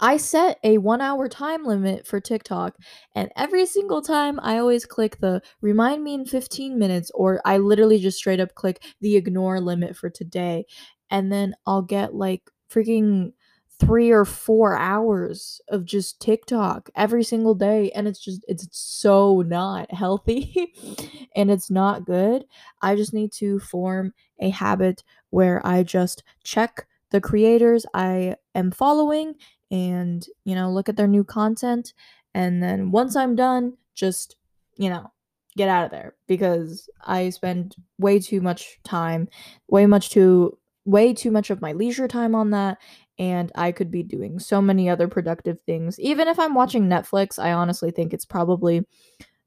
I 0.00 0.16
set 0.16 0.58
a 0.62 0.78
one 0.78 1.00
hour 1.00 1.28
time 1.28 1.64
limit 1.64 2.06
for 2.06 2.20
TikTok, 2.20 2.76
and 3.14 3.30
every 3.36 3.66
single 3.66 4.02
time 4.02 4.38
I 4.42 4.58
always 4.58 4.86
click 4.86 5.18
the 5.20 5.42
remind 5.60 6.04
me 6.04 6.14
in 6.14 6.24
15 6.24 6.78
minutes, 6.78 7.10
or 7.14 7.40
I 7.44 7.58
literally 7.58 7.98
just 7.98 8.18
straight 8.18 8.40
up 8.40 8.54
click 8.54 8.82
the 9.00 9.16
ignore 9.16 9.60
limit 9.60 9.96
for 9.96 10.10
today, 10.10 10.66
and 11.10 11.32
then 11.32 11.54
I'll 11.66 11.82
get 11.82 12.14
like 12.14 12.42
freaking 12.70 13.32
three 13.80 14.10
or 14.10 14.24
four 14.24 14.76
hours 14.76 15.60
of 15.68 15.84
just 15.84 16.20
TikTok 16.20 16.90
every 16.96 17.22
single 17.22 17.54
day. 17.54 17.90
And 17.92 18.08
it's 18.08 18.18
just, 18.18 18.44
it's 18.48 18.66
so 18.72 19.42
not 19.42 19.92
healthy 19.94 20.72
and 21.36 21.50
it's 21.50 21.70
not 21.70 22.04
good. 22.04 22.44
I 22.82 22.96
just 22.96 23.14
need 23.14 23.32
to 23.34 23.60
form 23.60 24.14
a 24.40 24.50
habit 24.50 25.04
where 25.30 25.64
I 25.64 25.84
just 25.84 26.24
check 26.42 26.86
the 27.10 27.20
creators 27.20 27.86
I 27.94 28.36
am 28.54 28.70
following 28.70 29.34
and, 29.70 30.26
you 30.44 30.54
know, 30.54 30.70
look 30.70 30.88
at 30.88 30.96
their 30.96 31.08
new 31.08 31.24
content. 31.24 31.92
And 32.34 32.62
then 32.62 32.90
once 32.90 33.16
I'm 33.16 33.36
done, 33.36 33.76
just, 33.94 34.36
you 34.76 34.88
know, 34.88 35.10
get 35.56 35.68
out 35.68 35.84
of 35.84 35.90
there 35.90 36.14
because 36.26 36.88
I 37.04 37.30
spend 37.30 37.74
way 37.98 38.20
too 38.20 38.40
much 38.40 38.78
time, 38.84 39.28
way 39.68 39.86
much 39.86 40.10
too 40.10 40.58
way 40.84 41.12
too 41.12 41.30
much 41.30 41.50
of 41.50 41.60
my 41.60 41.72
leisure 41.72 42.08
time 42.08 42.34
on 42.34 42.48
that 42.50 42.78
and 43.18 43.52
I 43.54 43.72
could 43.72 43.90
be 43.90 44.02
doing 44.02 44.38
so 44.38 44.62
many 44.62 44.88
other 44.88 45.06
productive 45.06 45.60
things. 45.60 46.00
Even 46.00 46.28
if 46.28 46.38
I'm 46.38 46.54
watching 46.54 46.84
Netflix, 46.88 47.38
I 47.38 47.52
honestly 47.52 47.90
think 47.90 48.14
it's 48.14 48.24
probably 48.24 48.86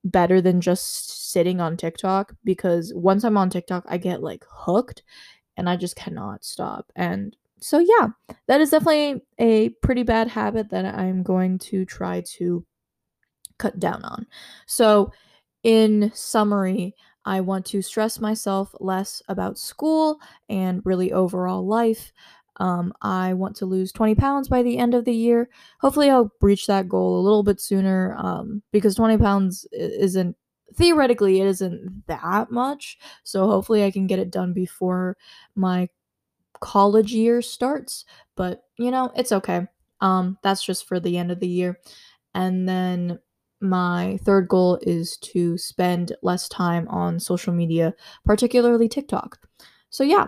better 0.04 0.42
than 0.42 0.62
just 0.62 1.32
sitting 1.32 1.62
on 1.62 1.78
TikTok 1.78 2.34
because 2.44 2.92
once 2.96 3.24
I'm 3.24 3.38
on 3.38 3.50
TikTok, 3.50 3.86
I 3.88 3.98
get 3.98 4.22
like 4.22 4.46
hooked 4.50 5.04
and 5.58 5.70
I 5.70 5.78
just 5.78 5.96
cannot 5.96 6.44
stop. 6.44 6.92
And 6.96 7.36
so 7.62 7.80
yeah, 7.80 8.08
that 8.48 8.60
is 8.60 8.72
definitely 8.72 9.22
a 9.38 9.70
pretty 9.82 10.04
bad 10.04 10.28
habit 10.28 10.70
that 10.72 10.86
I'm 10.86 11.24
going 11.24 11.60
to 11.60 11.86
try 11.86 12.22
to 12.38 12.66
cut 13.60 13.80
down 13.80 14.04
on. 14.04 14.26
So, 14.66 15.12
in 15.64 16.12
summary, 16.16 16.96
I 17.24 17.42
want 17.42 17.66
to 17.68 17.84
stress 17.84 18.20
myself 18.20 18.74
less 18.80 19.22
about 19.30 19.60
school 19.60 20.20
and 20.50 20.82
really 20.84 21.12
overall 21.14 21.66
life. 21.66 22.12
Um, 22.58 22.94
I 23.02 23.34
want 23.36 23.56
to 23.58 23.66
lose 23.68 23.92
20 23.92 24.16
pounds 24.16 24.50
by 24.50 24.64
the 24.64 24.78
end 24.80 24.96
of 24.96 25.06
the 25.06 25.14
year. 25.14 25.50
Hopefully, 25.80 26.10
I'll 26.10 26.32
reach 26.42 26.68
that 26.68 26.90
goal 26.90 27.20
a 27.20 27.24
little 27.24 27.44
bit 27.44 27.62
sooner 27.62 28.16
um, 28.18 28.64
because 28.72 28.96
20 28.96 29.18
pounds 29.20 29.68
isn't 29.72 30.36
theoretically 30.76 31.42
it 31.42 31.48
isn't 31.48 32.08
that 32.08 32.50
much. 32.50 32.98
So 33.24 33.48
hopefully, 33.48 33.84
I 33.84 33.92
can 33.92 34.08
get 34.08 34.20
it 34.20 34.32
done 34.32 34.54
before 34.54 35.16
my 35.56 35.90
college 36.62 37.14
year 37.14 37.42
starts, 37.42 38.06
but 38.38 38.64
you 38.78 38.92
know, 38.92 39.12
it's 39.16 39.32
okay. 39.34 39.68
Um, 40.02 40.38
that's 40.44 40.64
just 40.64 40.88
for 40.88 41.00
the 41.00 41.18
end 41.18 41.32
of 41.32 41.40
the 41.40 41.48
year. 41.48 41.80
And 42.34 42.68
then 42.68 43.20
my 43.60 44.18
third 44.24 44.48
goal 44.48 44.80
is 44.82 45.18
to 45.18 45.58
spend 45.58 46.14
less 46.24 46.50
time 46.50 46.88
on 46.88 47.20
social 47.20 47.54
media, 47.54 47.94
particularly 48.26 48.88
TikTok. 48.90 49.38
So 49.90 50.04
yeah, 50.04 50.28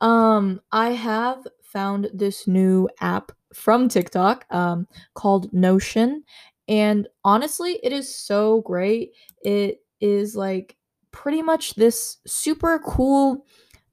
um, 0.00 0.60
I 0.72 0.90
have 0.90 1.46
found 1.62 2.10
this 2.12 2.46
new 2.46 2.88
app 3.00 3.32
from 3.54 3.88
TikTok 3.88 4.44
um, 4.50 4.86
called 5.14 5.52
Notion, 5.52 6.24
and 6.68 7.08
honestly, 7.24 7.78
it 7.82 7.92
is 7.92 8.12
so 8.14 8.62
great. 8.62 9.12
It 9.42 9.78
is 10.00 10.34
like 10.34 10.76
pretty 11.12 11.42
much 11.42 11.74
this 11.74 12.18
super 12.26 12.80
cool 12.80 13.46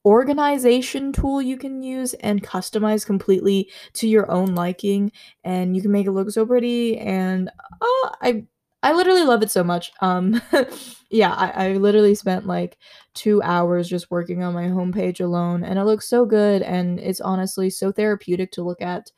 organization 0.05 1.11
tool 1.11 1.41
you 1.41 1.57
can 1.57 1.83
use 1.83 2.13
and 2.15 2.43
customize 2.43 3.05
completely 3.05 3.69
to 3.93 4.07
your 4.07 4.29
own 4.31 4.55
liking 4.55 5.11
and 5.43 5.75
you 5.75 5.81
can 5.81 5.91
make 5.91 6.07
it 6.07 6.11
look 6.11 6.29
so 6.31 6.45
pretty 6.45 6.97
and 6.97 7.49
uh, 7.49 8.09
i 8.21 8.43
i 8.83 8.93
literally 8.93 9.23
love 9.23 9.43
it 9.43 9.51
so 9.51 9.63
much. 9.63 9.91
Um 10.01 10.41
yeah 11.11 11.33
I, 11.33 11.67
I 11.67 11.73
literally 11.73 12.15
spent 12.15 12.47
like 12.47 12.77
two 13.13 13.41
hours 13.43 13.87
just 13.89 14.09
working 14.09 14.43
on 14.43 14.53
my 14.53 14.63
homepage 14.65 15.21
alone 15.21 15.63
and 15.63 15.77
it 15.77 15.83
looks 15.83 16.07
so 16.07 16.25
good 16.25 16.61
and 16.63 16.99
it's 16.99 17.21
honestly 17.21 17.69
so 17.69 17.91
therapeutic 17.91 18.51
to 18.53 18.63
look 18.63 18.81
at 18.81 19.11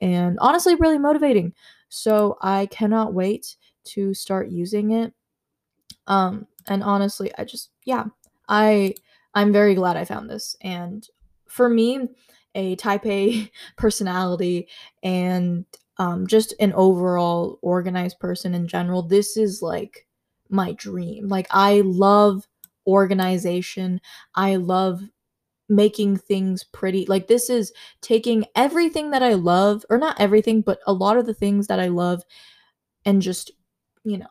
and 0.00 0.38
honestly 0.40 0.74
really 0.76 0.98
motivating. 0.98 1.54
So 1.88 2.38
i 2.42 2.66
cannot 2.66 3.14
wait 3.14 3.56
to 3.86 4.14
start 4.14 4.50
using 4.50 4.92
it. 4.92 5.12
Um 6.06 6.46
and 6.68 6.82
honestly 6.84 7.30
i 7.38 7.44
just 7.44 7.70
yeah 7.84 8.04
i 8.48 8.94
I'm 9.34 9.52
very 9.52 9.74
glad 9.74 9.96
I 9.96 10.04
found 10.04 10.28
this. 10.28 10.56
And 10.60 11.06
for 11.46 11.68
me, 11.68 12.08
a 12.54 12.76
type 12.76 13.06
A 13.06 13.50
personality 13.76 14.68
and 15.02 15.64
um, 15.98 16.26
just 16.26 16.54
an 16.58 16.72
overall 16.72 17.58
organized 17.62 18.18
person 18.18 18.54
in 18.54 18.66
general, 18.66 19.02
this 19.02 19.36
is 19.36 19.60
like 19.60 20.06
my 20.48 20.72
dream. 20.72 21.28
Like, 21.28 21.46
I 21.50 21.82
love 21.84 22.48
organization. 22.86 24.00
I 24.34 24.56
love 24.56 25.02
making 25.68 26.16
things 26.16 26.64
pretty. 26.64 27.06
Like, 27.06 27.28
this 27.28 27.50
is 27.50 27.72
taking 28.00 28.46
everything 28.56 29.10
that 29.10 29.22
I 29.22 29.34
love, 29.34 29.84
or 29.90 29.98
not 29.98 30.20
everything, 30.20 30.62
but 30.62 30.80
a 30.86 30.92
lot 30.92 31.18
of 31.18 31.26
the 31.26 31.34
things 31.34 31.66
that 31.68 31.80
I 31.80 31.88
love, 31.88 32.22
and 33.04 33.22
just, 33.22 33.50
you 34.04 34.18
know, 34.18 34.26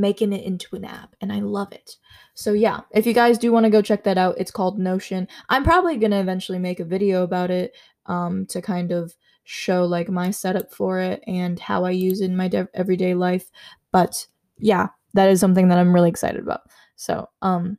making 0.00 0.32
it 0.32 0.44
into 0.44 0.74
an 0.76 0.84
app 0.84 1.14
and 1.20 1.32
I 1.32 1.40
love 1.40 1.72
it. 1.72 1.96
So 2.34 2.52
yeah, 2.52 2.80
if 2.92 3.06
you 3.06 3.12
guys 3.12 3.38
do 3.38 3.52
want 3.52 3.64
to 3.64 3.70
go 3.70 3.82
check 3.82 4.04
that 4.04 4.18
out, 4.18 4.36
it's 4.38 4.50
called 4.50 4.78
Notion. 4.78 5.28
I'm 5.48 5.64
probably 5.64 5.96
going 5.96 6.12
to 6.12 6.20
eventually 6.20 6.58
make 6.58 6.80
a 6.80 6.84
video 6.84 7.22
about 7.22 7.50
it 7.50 7.76
um 8.06 8.46
to 8.46 8.62
kind 8.62 8.92
of 8.92 9.14
show 9.44 9.84
like 9.84 10.08
my 10.08 10.30
setup 10.30 10.72
for 10.72 10.98
it 11.00 11.22
and 11.26 11.60
how 11.60 11.84
I 11.84 11.90
use 11.90 12.20
it 12.20 12.26
in 12.26 12.36
my 12.36 12.48
de- 12.48 12.68
everyday 12.74 13.14
life. 13.14 13.50
But 13.92 14.26
yeah, 14.58 14.88
that 15.14 15.28
is 15.28 15.40
something 15.40 15.68
that 15.68 15.78
I'm 15.78 15.92
really 15.94 16.08
excited 16.08 16.40
about. 16.40 16.62
So, 16.96 17.28
um 17.42 17.78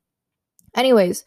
anyways, 0.75 1.23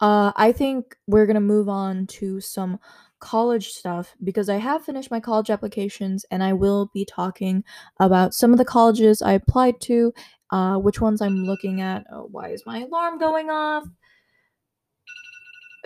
uh 0.00 0.32
I 0.36 0.52
think 0.52 0.96
we're 1.06 1.26
going 1.26 1.34
to 1.34 1.40
move 1.40 1.68
on 1.68 2.06
to 2.18 2.40
some 2.40 2.78
college 3.20 3.68
stuff 3.68 4.14
because 4.22 4.48
I 4.48 4.56
have 4.56 4.84
finished 4.84 5.10
my 5.10 5.20
college 5.20 5.50
applications 5.50 6.24
and 6.30 6.42
I 6.42 6.52
will 6.52 6.90
be 6.92 7.04
talking 7.04 7.64
about 8.00 8.34
some 8.34 8.52
of 8.52 8.58
the 8.58 8.64
colleges 8.64 9.22
I 9.22 9.32
applied 9.32 9.80
to, 9.82 10.12
uh, 10.50 10.76
which 10.76 11.00
ones 11.00 11.20
I'm 11.20 11.44
looking 11.44 11.80
at. 11.80 12.04
Oh, 12.12 12.28
why 12.30 12.50
is 12.50 12.64
my 12.66 12.80
alarm 12.80 13.18
going 13.18 13.50
off? 13.50 13.84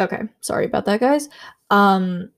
Okay, 0.01 0.23
sorry 0.41 0.67
about 0.67 0.85
that, 0.87 1.01
guys. 1.01 1.29
Um, 1.71 2.31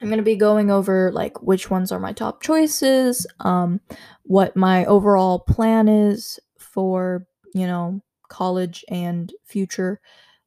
I'm 0.00 0.08
going 0.08 0.18
to 0.18 0.22
be 0.22 0.36
going 0.36 0.70
over 0.70 1.10
like 1.12 1.42
which 1.42 1.70
ones 1.70 1.92
are 1.92 2.00
my 2.00 2.12
top 2.12 2.42
choices, 2.42 3.26
um, 3.40 3.80
what 4.24 4.56
my 4.56 4.84
overall 4.86 5.38
plan 5.38 5.88
is 5.88 6.38
for, 6.58 7.26
you 7.54 7.66
know, 7.66 8.02
college 8.28 8.84
and 8.88 9.32
future 9.44 10.00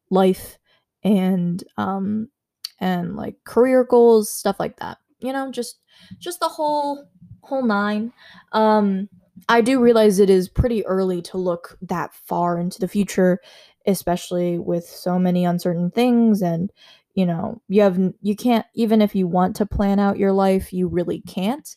life 0.10 0.58
and 1.04 1.64
um 1.78 2.30
and 2.80 3.16
like 3.16 3.36
career 3.46 3.84
goals, 3.84 4.30
stuff 4.32 4.58
like 4.60 4.78
that. 4.78 4.98
You 5.20 5.34
know, 5.34 5.52
just 5.52 5.80
just 6.20 6.40
the 6.40 6.50
whole 6.50 7.08
whole 7.42 7.64
nine. 7.64 8.14
Um 8.52 9.10
I 9.50 9.62
do 9.62 9.80
realize 9.80 10.20
it 10.20 10.30
is 10.30 10.50
pretty 10.50 10.86
early 10.86 11.22
to 11.24 11.38
look 11.38 11.78
that 11.82 12.14
far 12.14 12.60
into 12.60 12.80
the 12.80 12.88
future, 12.88 13.40
especially 13.86 14.58
with 14.60 14.86
so 14.86 15.18
many 15.20 15.46
uncertain 15.46 15.92
things 15.92 16.42
and 16.42 16.72
you 17.14 17.26
know, 17.26 17.60
you 17.68 17.82
have 17.82 17.98
you 18.22 18.36
can't 18.36 18.66
even 18.76 19.02
if 19.02 19.16
you 19.16 19.28
want 19.28 19.56
to 19.56 19.66
plan 19.66 20.00
out 20.00 20.20
your 20.20 20.34
life, 20.34 20.72
you 20.72 20.88
really 20.88 21.22
can't. 21.22 21.76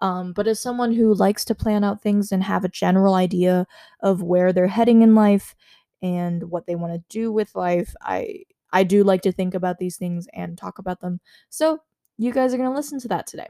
Um, 0.00 0.32
but 0.32 0.48
as 0.48 0.60
someone 0.60 0.92
who 0.92 1.14
likes 1.14 1.44
to 1.46 1.54
plan 1.54 1.84
out 1.84 2.02
things 2.02 2.32
and 2.32 2.42
have 2.42 2.64
a 2.64 2.68
general 2.68 3.14
idea 3.14 3.66
of 4.00 4.22
where 4.22 4.52
they're 4.52 4.66
heading 4.66 5.02
in 5.02 5.14
life 5.14 5.54
and 6.02 6.50
what 6.50 6.66
they 6.66 6.74
want 6.74 6.94
to 6.94 7.04
do 7.08 7.30
with 7.30 7.54
life, 7.54 7.94
I 8.02 8.44
I 8.72 8.84
do 8.84 9.04
like 9.04 9.22
to 9.22 9.32
think 9.32 9.54
about 9.54 9.78
these 9.78 9.96
things 9.96 10.28
and 10.32 10.56
talk 10.56 10.78
about 10.78 11.00
them. 11.00 11.20
So, 11.50 11.80
you 12.18 12.32
guys 12.32 12.54
are 12.54 12.58
going 12.58 12.70
to 12.70 12.76
listen 12.76 13.00
to 13.00 13.08
that 13.08 13.26
today. 13.26 13.48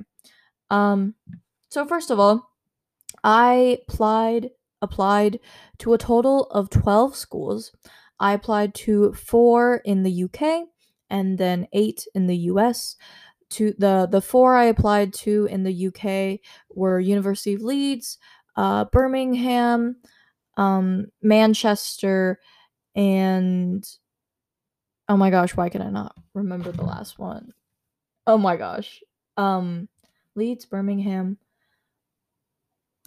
Um, 0.71 1.15
so, 1.69 1.87
first 1.87 2.11
of 2.11 2.21
all, 2.21 2.51
I 3.25 3.79
applied 3.89 4.51
applied 4.81 5.39
to 5.79 5.93
a 5.95 5.99
total 5.99 6.45
of 6.51 6.69
12 6.71 7.15
schools. 7.15 7.73
I 8.19 8.33
applied 8.33 8.75
to 8.75 9.13
4 9.13 9.77
in 9.85 10.03
the 10.03 10.25
UK 10.25 10.67
and 11.09 11.39
then 11.39 11.69
8 11.73 12.07
in 12.15 12.27
the 12.27 12.37
US. 12.37 12.97
To 13.51 13.75
the 13.79 14.09
the 14.11 14.23
4 14.23 14.57
I 14.57 14.65
applied 14.65 15.13
to 15.15 15.47
in 15.51 15.63
the 15.63 15.89
UK 15.89 16.41
were 16.75 16.99
University 17.01 17.55
of 17.55 17.63
Leeds, 17.63 18.19
uh, 18.57 18.87
Birmingham, 18.87 19.97
um, 20.57 21.07
Manchester, 21.23 22.41
and 22.97 23.87
oh 25.09 25.17
my 25.17 25.31
gosh, 25.31 25.57
why 25.57 25.69
can 25.69 25.83
I 25.83 25.91
not 25.91 26.15
remember 26.35 26.73
the 26.73 26.85
last 26.85 27.19
one? 27.19 27.53
Oh 28.27 28.39
my 28.39 28.57
gosh. 28.57 29.03
Um 29.37 29.89
Leeds, 30.35 30.65
Birmingham. 30.65 31.39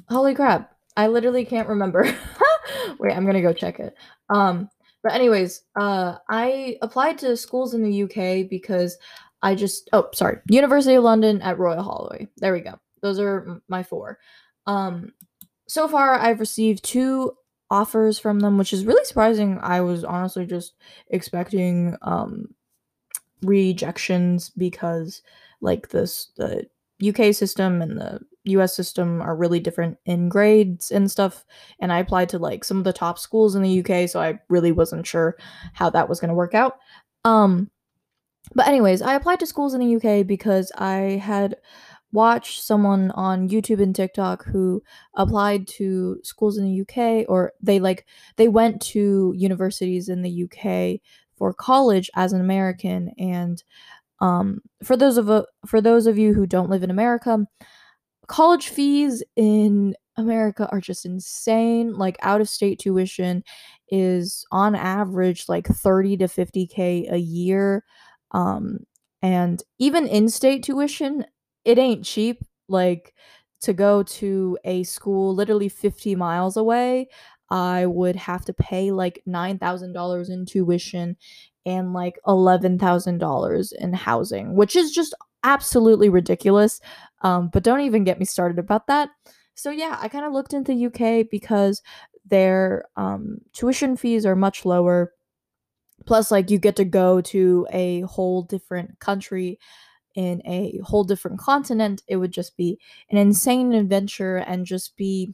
Holy 0.09 0.35
crap. 0.35 0.75
I 0.95 1.07
literally 1.07 1.45
can't 1.45 1.67
remember. 1.67 2.03
Wait, 2.99 3.13
I'm 3.13 3.23
going 3.23 3.35
to 3.35 3.41
go 3.41 3.53
check 3.53 3.79
it. 3.79 3.95
Um 4.29 4.69
but 5.03 5.13
anyways, 5.13 5.63
uh 5.79 6.17
I 6.29 6.77
applied 6.81 7.17
to 7.19 7.37
schools 7.37 7.73
in 7.73 7.83
the 7.83 8.03
UK 8.03 8.49
because 8.49 8.97
I 9.41 9.55
just 9.55 9.89
oh, 9.93 10.09
sorry. 10.13 10.39
University 10.49 10.95
of 10.95 11.03
London 11.03 11.41
at 11.41 11.59
Royal 11.59 11.83
Holloway. 11.83 12.27
There 12.37 12.53
we 12.53 12.61
go. 12.61 12.79
Those 13.01 13.19
are 13.19 13.61
my 13.67 13.83
four. 13.83 14.19
Um 14.67 15.13
so 15.67 15.87
far 15.87 16.15
I've 16.15 16.39
received 16.39 16.83
two 16.83 17.35
offers 17.69 18.19
from 18.19 18.39
them, 18.39 18.57
which 18.57 18.73
is 18.73 18.85
really 18.85 19.05
surprising. 19.05 19.59
I 19.61 19.81
was 19.81 20.03
honestly 20.03 20.45
just 20.45 20.75
expecting 21.09 21.97
um 22.01 22.53
rejections 23.41 24.49
because 24.49 25.21
like 25.61 25.89
this 25.89 26.29
the 26.37 26.67
UK 27.05 27.33
system 27.33 27.81
and 27.81 27.97
the 27.97 28.19
US 28.45 28.75
system 28.75 29.21
are 29.21 29.35
really 29.35 29.59
different 29.59 29.97
in 30.05 30.29
grades 30.29 30.91
and 30.91 31.09
stuff 31.11 31.45
and 31.79 31.91
I 31.91 31.99
applied 31.99 32.29
to 32.29 32.39
like 32.39 32.63
some 32.63 32.77
of 32.77 32.83
the 32.83 32.93
top 32.93 33.19
schools 33.19 33.55
in 33.55 33.61
the 33.61 33.79
UK 33.79 34.09
so 34.09 34.19
I 34.19 34.39
really 34.49 34.71
wasn't 34.71 35.05
sure 35.05 35.35
how 35.73 35.89
that 35.91 36.07
was 36.07 36.19
going 36.19 36.29
to 36.29 36.35
work 36.35 36.53
out. 36.53 36.77
Um 37.25 37.69
but 38.53 38.67
anyways, 38.67 39.01
I 39.01 39.15
applied 39.15 39.39
to 39.39 39.47
schools 39.47 39.73
in 39.73 39.81
the 39.81 39.95
UK 39.95 40.25
because 40.25 40.71
I 40.77 41.19
had 41.23 41.55
watched 42.15 42.63
someone 42.63 43.11
on 43.11 43.49
YouTube 43.49 43.81
and 43.81 43.95
TikTok 43.95 44.45
who 44.45 44.81
applied 45.15 45.67
to 45.67 46.19
schools 46.23 46.57
in 46.57 46.65
the 46.65 46.81
UK 46.81 47.25
or 47.29 47.51
they 47.61 47.79
like 47.79 48.05
they 48.37 48.47
went 48.47 48.81
to 48.81 49.33
universities 49.37 50.09
in 50.09 50.23
the 50.23 50.45
UK 50.45 51.01
for 51.37 51.53
college 51.53 52.09
as 52.15 52.33
an 52.33 52.41
American 52.41 53.11
and 53.19 53.63
um 54.21 54.61
for 54.83 54.97
those 54.97 55.17
of 55.17 55.29
uh, 55.29 55.43
for 55.67 55.81
those 55.81 56.07
of 56.07 56.17
you 56.17 56.33
who 56.33 56.47
don't 56.47 56.69
live 56.69 56.83
in 56.83 56.91
America, 56.91 57.45
college 58.27 58.69
fees 58.69 59.23
in 59.35 59.95
America 60.17 60.67
are 60.71 60.81
just 60.81 61.05
insane. 61.05 61.93
Like 61.93 62.17
out 62.21 62.41
of 62.41 62.49
state 62.49 62.79
tuition 62.79 63.43
is 63.89 64.45
on 64.51 64.75
average 64.75 65.49
like 65.49 65.67
30 65.67 66.17
to 66.17 66.25
50k 66.25 67.11
a 67.11 67.17
year. 67.17 67.83
Um 68.31 68.79
and 69.21 69.63
even 69.79 70.07
in-state 70.07 70.63
tuition 70.63 71.25
it 71.65 71.77
ain't 71.77 72.05
cheap. 72.05 72.43
Like 72.67 73.13
to 73.61 73.73
go 73.73 74.03
to 74.03 74.57
a 74.63 74.83
school 74.83 75.33
literally 75.35 75.69
50 75.69 76.15
miles 76.15 76.57
away, 76.57 77.09
I 77.49 77.85
would 77.85 78.15
have 78.15 78.45
to 78.45 78.53
pay 78.53 78.91
like 78.91 79.21
$9,000 79.27 80.29
in 80.29 80.45
tuition 80.45 81.17
and 81.65 81.93
like 81.93 82.19
$11,000 82.27 83.73
in 83.73 83.93
housing, 83.93 84.55
which 84.55 84.75
is 84.75 84.91
just 84.91 85.15
absolutely 85.43 86.09
ridiculous. 86.09 86.79
Um, 87.21 87.49
but 87.51 87.63
don't 87.63 87.81
even 87.81 88.03
get 88.03 88.19
me 88.19 88.25
started 88.25 88.59
about 88.59 88.87
that. 88.87 89.09
So, 89.55 89.71
yeah, 89.71 89.97
I 89.99 90.09
kind 90.09 90.25
of 90.25 90.33
looked 90.33 90.53
into 90.53 90.73
UK 90.87 91.27
because 91.29 91.81
their 92.25 92.85
um, 92.97 93.37
tuition 93.53 93.95
fees 93.95 94.25
are 94.25 94.35
much 94.35 94.65
lower. 94.65 95.13
Plus, 96.05 96.29
like, 96.29 96.51
you 96.51 96.59
get 96.59 96.75
to 96.75 96.85
go 96.85 97.21
to 97.21 97.65
a 97.71 98.01
whole 98.01 98.43
different 98.43 98.99
country 98.99 99.59
in 100.15 100.41
a 100.45 100.79
whole 100.83 101.03
different 101.03 101.39
continent, 101.39 102.03
it 102.07 102.17
would 102.17 102.31
just 102.31 102.57
be 102.57 102.79
an 103.09 103.17
insane 103.17 103.73
adventure 103.73 104.37
and 104.37 104.65
just 104.65 104.95
be 104.95 105.33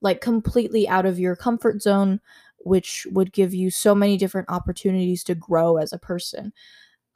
like 0.00 0.20
completely 0.20 0.88
out 0.88 1.06
of 1.06 1.18
your 1.18 1.36
comfort 1.36 1.82
zone, 1.82 2.20
which 2.58 3.06
would 3.10 3.32
give 3.32 3.54
you 3.54 3.70
so 3.70 3.94
many 3.94 4.16
different 4.16 4.48
opportunities 4.50 5.24
to 5.24 5.34
grow 5.34 5.76
as 5.76 5.92
a 5.92 5.98
person. 5.98 6.52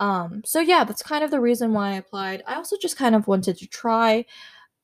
Um, 0.00 0.42
so 0.44 0.60
yeah, 0.60 0.84
that's 0.84 1.02
kind 1.02 1.22
of 1.22 1.30
the 1.30 1.40
reason 1.40 1.72
why 1.72 1.90
I 1.90 1.96
applied. 1.96 2.42
I 2.46 2.56
also 2.56 2.76
just 2.76 2.96
kind 2.96 3.14
of 3.14 3.28
wanted 3.28 3.56
to 3.58 3.66
try. 3.66 4.24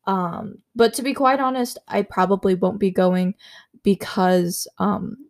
Um, 0.06 0.58
but 0.74 0.94
to 0.94 1.02
be 1.02 1.12
quite 1.12 1.40
honest, 1.40 1.76
I 1.88 2.02
probably 2.02 2.54
won't 2.54 2.78
be 2.78 2.90
going 2.90 3.34
because 3.82 4.66
um, 4.78 5.27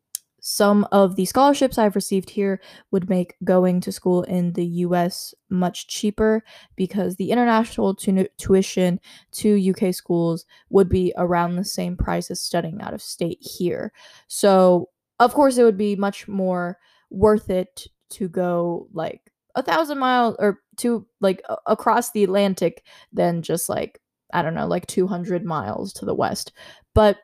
some 0.50 0.88
of 0.92 1.14
the 1.14 1.26
scholarships 1.26 1.76
I've 1.76 1.94
received 1.94 2.30
here 2.30 2.58
would 2.90 3.11
make 3.11 3.34
going 3.44 3.82
to 3.82 3.92
school 3.92 4.22
in 4.22 4.54
the 4.54 4.64
US 4.64 5.34
much 5.50 5.88
cheaper 5.88 6.42
because 6.74 7.16
the 7.16 7.30
international 7.30 7.94
tu- 7.94 8.28
tuition 8.38 8.98
to 9.32 9.70
UK 9.72 9.94
schools 9.94 10.46
would 10.70 10.88
be 10.88 11.12
around 11.18 11.56
the 11.56 11.66
same 11.66 11.98
price 11.98 12.30
as 12.30 12.40
studying 12.40 12.80
out 12.80 12.94
of 12.94 13.02
state 13.02 13.37
here. 13.42 13.92
So, 14.26 14.88
of 15.20 15.34
course, 15.34 15.58
it 15.58 15.64
would 15.64 15.76
be 15.76 15.96
much 15.96 16.26
more 16.26 16.78
worth 17.11 17.50
it 17.50 17.87
to 18.12 18.26
go 18.26 18.88
like 18.94 19.30
a 19.54 19.62
thousand 19.62 19.98
miles 19.98 20.34
or 20.38 20.62
to 20.78 21.06
like 21.20 21.42
a- 21.50 21.58
across 21.66 22.12
the 22.12 22.24
Atlantic 22.24 22.87
than 23.12 23.42
just 23.42 23.68
like, 23.68 24.00
I 24.32 24.40
don't 24.40 24.54
know, 24.54 24.66
like 24.66 24.87
200 24.87 25.44
miles 25.44 25.92
to 25.94 26.06
the 26.06 26.14
west. 26.14 26.52
But 26.94 27.18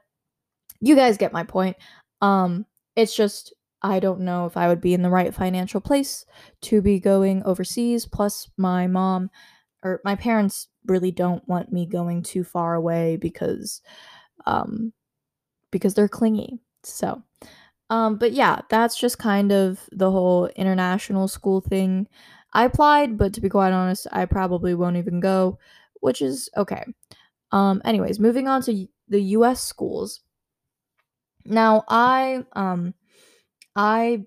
you 0.81 0.95
guys 0.95 1.17
get 1.17 1.33
my 1.33 1.45
point. 1.45 1.79
Um, 2.21 2.67
it's 2.97 3.15
just 3.15 3.53
I 3.83 4.01
don't 4.01 4.21
know 4.21 4.47
if 4.47 4.57
I 4.57 4.69
would 4.69 4.81
be 4.81 4.95
in 4.95 5.03
the 5.03 5.11
right 5.11 5.35
financial 5.35 5.81
place 5.81 6.25
to 6.63 6.81
be 6.81 6.99
going 6.99 7.43
overseas. 7.45 8.07
Plus, 8.07 8.49
my 8.57 8.87
mom 8.87 9.31
or 9.83 10.01
my 10.05 10.17
parents 10.17 10.69
really 10.87 11.11
don't 11.11 11.47
want 11.47 11.71
me 11.71 11.85
going 11.85 12.23
too 12.23 12.45
far 12.45 12.75
away 12.75 13.17
because, 13.17 13.83
um, 14.47 14.95
because 15.71 15.93
they're 15.93 16.09
clingy. 16.09 16.61
So, 16.83 17.23
um, 17.91 18.17
but 18.17 18.33
yeah, 18.33 18.61
that's 18.71 18.99
just 18.99 19.19
kind 19.19 19.53
of 19.53 19.81
the 19.93 20.11
whole 20.11 20.47
international 20.57 21.29
school 21.29 21.61
thing. 21.61 22.09
I 22.55 22.65
applied, 22.65 23.19
but 23.19 23.35
to 23.35 23.41
be 23.43 23.51
quite 23.51 23.73
honest, 23.73 24.07
I 24.13 24.25
probably 24.25 24.75
won't 24.75 24.97
even 24.97 25.21
go, 25.21 25.59
which 26.01 26.23
is 26.23 26.49
okay. 26.57 26.85
Um, 27.53 27.83
anyways, 27.85 28.19
moving 28.19 28.49
on 28.49 28.63
to 28.63 28.87
the 29.09 29.23
U.S. 29.23 29.63
schools. 29.63 30.21
Now, 31.47 31.85
I 31.89 32.45
um 32.55 32.95
I 33.77 34.25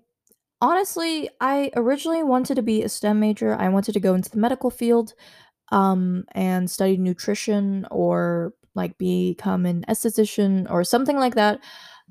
honestly 0.60 1.30
I 1.40 1.70
originally 1.76 2.22
wanted 2.24 2.56
to 2.56 2.62
be 2.62 2.82
a 2.82 2.88
STEM 2.88 3.20
major. 3.20 3.54
I 3.54 3.68
wanted 3.70 3.92
to 3.94 4.00
go 4.00 4.14
into 4.14 4.30
the 4.30 4.38
medical 4.38 4.70
field 4.70 5.14
um 5.72 6.24
and 6.32 6.70
study 6.70 6.96
nutrition 6.98 7.86
or 7.90 8.54
like 8.74 8.98
become 8.98 9.66
an 9.66 9.84
esthetician 9.88 10.70
or 10.70 10.84
something 10.84 11.18
like 11.18 11.36
that. 11.36 11.60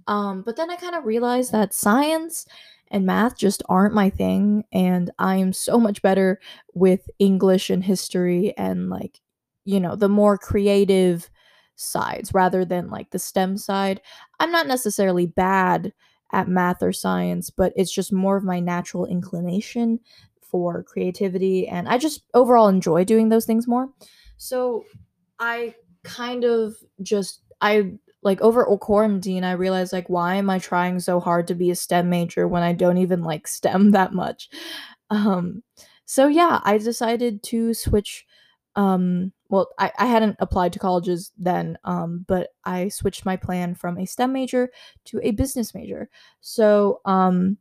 Um 0.07 0.43
but 0.43 0.55
then 0.57 0.69
I 0.71 0.75
kind 0.77 0.95
of 0.95 1.05
realized 1.05 1.51
that 1.51 1.73
science 1.73 2.45
and 2.91 3.05
math 3.05 3.37
just 3.37 3.63
aren't 3.69 3.93
my 3.95 4.09
thing 4.09 4.63
and 4.73 5.11
I 5.19 5.37
am 5.37 5.53
so 5.53 5.79
much 5.79 6.01
better 6.01 6.39
with 6.73 7.09
English 7.19 7.69
and 7.69 7.83
history 7.83 8.53
and 8.57 8.89
like 8.89 9.21
you 9.65 9.79
know, 9.81 9.95
the 9.95 10.09
more 10.09 10.37
creative 10.37 11.29
sides 11.77 12.33
rather 12.33 12.65
than 12.65 12.89
like 12.89 13.11
the 13.11 13.19
STEM 13.19 13.57
side. 13.57 14.01
I'm 14.39 14.51
not 14.51 14.67
necessarily 14.67 15.25
bad 15.25 15.93
at 16.33 16.49
math 16.49 16.83
or 16.83 16.91
science, 16.91 17.49
but 17.49 17.71
it's 17.75 17.91
just 17.91 18.11
more 18.11 18.35
of 18.35 18.43
my 18.43 18.59
natural 18.59 19.05
inclination 19.05 19.99
for 20.41 20.83
creativity 20.83 21.67
and 21.67 21.87
I 21.87 21.97
just 21.97 22.23
overall 22.33 22.67
enjoy 22.67 23.03
doing 23.03 23.29
those 23.29 23.45
things 23.45 23.67
more. 23.67 23.89
So 24.37 24.85
I 25.39 25.75
kind 26.03 26.43
of 26.43 26.75
just 27.01 27.41
I 27.61 27.93
like 28.23 28.41
over 28.41 28.65
quarantine 28.77 29.43
I 29.43 29.51
realized 29.51 29.93
like 29.93 30.09
why 30.09 30.35
am 30.35 30.49
I 30.49 30.59
trying 30.59 30.99
so 30.99 31.19
hard 31.19 31.47
to 31.47 31.55
be 31.55 31.69
a 31.69 31.75
STEM 31.75 32.09
major 32.09 32.47
when 32.47 32.63
I 32.63 32.73
don't 32.73 32.97
even 32.97 33.23
like 33.23 33.47
STEM 33.47 33.91
that 33.91 34.13
much. 34.13 34.49
Um 35.09 35.63
so 36.05 36.27
yeah, 36.27 36.61
I 36.63 36.77
decided 36.77 37.43
to 37.43 37.73
switch 37.73 38.25
um 38.75 39.33
well 39.49 39.69
I, 39.77 39.91
I 39.97 40.05
hadn't 40.05 40.35
applied 40.39 40.73
to 40.73 40.79
colleges 40.79 41.31
then 41.37 41.77
um 41.83 42.25
but 42.27 42.49
i 42.63 42.89
switched 42.89 43.25
my 43.25 43.35
plan 43.35 43.75
from 43.75 43.97
a 43.97 44.05
stem 44.05 44.33
major 44.33 44.69
to 45.05 45.19
a 45.23 45.31
business 45.31 45.73
major. 45.73 46.09
So 46.41 47.01
um 47.05 47.57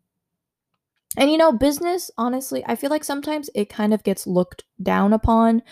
and 1.16 1.30
you 1.30 1.38
know 1.38 1.52
business 1.52 2.10
honestly 2.18 2.64
i 2.66 2.74
feel 2.74 2.90
like 2.90 3.04
sometimes 3.04 3.48
it 3.54 3.68
kind 3.68 3.94
of 3.94 4.02
gets 4.02 4.26
looked 4.26 4.64
down 4.82 5.12
upon 5.12 5.62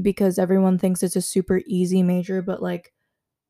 because 0.00 0.38
everyone 0.38 0.78
thinks 0.78 1.02
it's 1.02 1.16
a 1.16 1.22
super 1.22 1.60
easy 1.66 2.02
major 2.02 2.42
but 2.42 2.62
like 2.62 2.92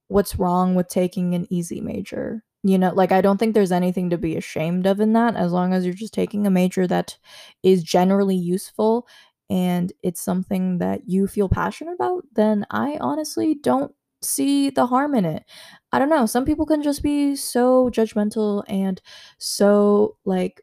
what's 0.09 0.37
wrong 0.37 0.75
with 0.75 0.89
taking 0.89 1.35
an 1.35 1.47
easy 1.51 1.81
major? 1.81 2.45
You 2.65 2.79
know 2.79 2.93
like 2.95 3.11
i 3.11 3.21
don't 3.21 3.39
think 3.39 3.55
there's 3.55 3.73
anything 3.73 4.11
to 4.11 4.19
be 4.19 4.37
ashamed 4.37 4.87
of 4.87 5.01
in 5.01 5.15
that 5.15 5.35
as 5.35 5.51
long 5.51 5.75
as 5.75 5.85
you're 5.85 5.95
just 5.95 6.15
taking 6.15 6.47
a 6.47 6.51
major 6.51 6.87
that 6.87 7.19
is 7.65 7.83
generally 7.83 8.37
useful 8.37 9.09
and 9.53 9.93
it's 10.03 10.23
something 10.23 10.79
that 10.79 11.03
you 11.09 11.29
feel 11.29 11.49
passionate 11.51 11.95
about, 11.95 12.25
then 12.35 12.67
I 12.71 12.99
honestly 13.01 13.55
don't 13.57 13.95
see 14.23 14.71
the 14.71 14.87
harm 14.87 15.15
in 15.15 15.27
it. 15.27 15.45
I 15.93 16.01
don't 16.01 16.11
know. 16.11 16.27
Some 16.27 16.47
people 16.47 16.67
can 16.67 16.83
just 16.83 17.03
be 17.05 17.37
so 17.37 17.91
judgmental 17.91 18.65
and 18.69 19.03
so 19.39 20.17
like 20.25 20.63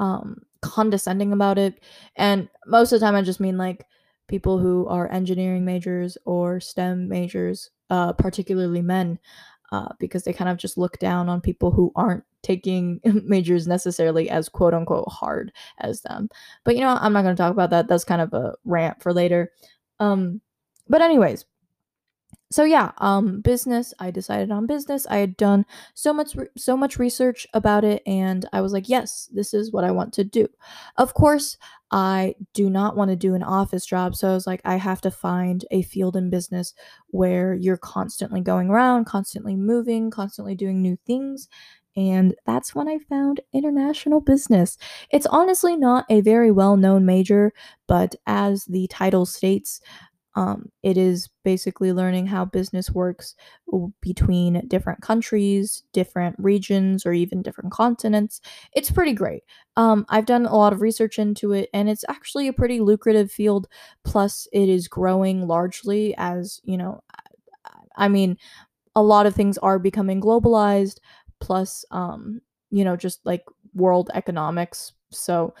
um 0.00 0.36
condescending 0.62 1.32
about 1.32 1.58
it. 1.58 1.82
And 2.16 2.48
most 2.66 2.92
of 2.92 3.00
the 3.00 3.06
time 3.06 3.14
I 3.16 3.22
just 3.22 3.40
mean 3.40 3.58
like 3.58 3.84
people 4.28 4.58
who 4.58 4.86
are 4.88 5.10
engineering 5.10 5.64
majors 5.64 6.16
or 6.24 6.60
STEM 6.60 7.08
majors, 7.08 7.70
uh 7.90 8.12
particularly 8.14 8.82
men, 8.82 9.18
uh 9.72 9.88
because 9.98 10.24
they 10.24 10.32
kind 10.32 10.50
of 10.50 10.56
just 10.58 10.78
look 10.78 10.98
down 10.98 11.28
on 11.28 11.40
people 11.40 11.70
who 11.72 11.92
aren't 11.96 12.24
taking 12.42 13.00
majors 13.24 13.66
necessarily 13.66 14.30
as 14.30 14.48
quote 14.48 14.74
unquote 14.74 15.08
hard 15.08 15.52
as 15.78 16.02
them. 16.02 16.28
But 16.64 16.74
you 16.76 16.82
know, 16.82 16.96
I'm 17.00 17.12
not 17.12 17.22
going 17.22 17.36
to 17.36 17.42
talk 17.42 17.52
about 17.52 17.70
that. 17.70 17.88
That's 17.88 18.04
kind 18.04 18.20
of 18.20 18.32
a 18.34 18.54
rant 18.64 19.02
for 19.02 19.12
later. 19.12 19.50
Um 20.00 20.40
but 20.88 21.00
anyways, 21.00 21.44
so 22.50 22.64
yeah, 22.64 22.92
um 22.98 23.40
business, 23.40 23.94
I 23.98 24.10
decided 24.10 24.50
on 24.50 24.66
business. 24.66 25.06
I 25.08 25.16
had 25.18 25.36
done 25.38 25.64
so 25.94 26.12
much 26.12 26.34
re- 26.34 26.48
so 26.56 26.76
much 26.76 26.98
research 26.98 27.46
about 27.54 27.82
it 27.84 28.02
and 28.06 28.46
I 28.52 28.60
was 28.60 28.72
like, 28.72 28.88
yes, 28.88 29.30
this 29.32 29.54
is 29.54 29.72
what 29.72 29.84
I 29.84 29.90
want 29.90 30.12
to 30.14 30.24
do. 30.24 30.48
Of 30.98 31.14
course, 31.14 31.56
I 31.90 32.34
do 32.52 32.68
not 32.68 32.96
want 32.96 33.10
to 33.10 33.16
do 33.16 33.34
an 33.34 33.42
office 33.42 33.86
job, 33.86 34.16
so 34.16 34.30
I 34.30 34.34
was 34.34 34.46
like 34.46 34.60
I 34.64 34.76
have 34.76 35.00
to 35.02 35.10
find 35.10 35.64
a 35.70 35.82
field 35.82 36.16
in 36.16 36.30
business 36.30 36.74
where 37.08 37.54
you're 37.54 37.78
constantly 37.78 38.40
going 38.42 38.68
around, 38.70 39.06
constantly 39.06 39.56
moving, 39.56 40.10
constantly 40.10 40.54
doing 40.54 40.82
new 40.82 40.98
things. 41.06 41.48
And 41.96 42.34
that's 42.46 42.74
when 42.74 42.88
I 42.88 42.98
found 42.98 43.40
international 43.52 44.20
business. 44.20 44.78
It's 45.10 45.26
honestly 45.26 45.76
not 45.76 46.06
a 46.08 46.20
very 46.22 46.50
well 46.50 46.76
known 46.76 47.04
major, 47.04 47.52
but 47.86 48.14
as 48.26 48.64
the 48.64 48.86
title 48.88 49.26
states, 49.26 49.80
um, 50.34 50.70
it 50.82 50.96
is 50.96 51.28
basically 51.44 51.92
learning 51.92 52.26
how 52.26 52.46
business 52.46 52.90
works 52.90 53.34
between 54.00 54.66
different 54.66 55.02
countries, 55.02 55.82
different 55.92 56.36
regions, 56.38 57.04
or 57.04 57.12
even 57.12 57.42
different 57.42 57.70
continents. 57.72 58.40
It's 58.72 58.90
pretty 58.90 59.12
great. 59.12 59.42
Um, 59.76 60.06
I've 60.08 60.24
done 60.26 60.46
a 60.46 60.56
lot 60.56 60.72
of 60.72 60.80
research 60.80 61.18
into 61.18 61.52
it, 61.52 61.68
and 61.74 61.90
it's 61.90 62.04
actually 62.08 62.48
a 62.48 62.52
pretty 62.54 62.80
lucrative 62.80 63.30
field. 63.30 63.68
Plus, 64.04 64.48
it 64.52 64.68
is 64.70 64.88
growing 64.88 65.46
largely 65.46 66.14
as, 66.16 66.60
you 66.64 66.78
know, 66.78 67.02
I 67.96 68.08
mean, 68.08 68.36
a 68.94 69.02
lot 69.02 69.26
of 69.26 69.34
things 69.34 69.58
are 69.58 69.78
becoming 69.78 70.20
globalized, 70.20 70.98
plus, 71.42 71.84
um, 71.92 72.40
you 72.70 72.84
know, 72.84 72.96
just 72.96 73.26
like 73.26 73.44
world 73.74 74.10
economics. 74.14 74.94
So, 75.12 75.54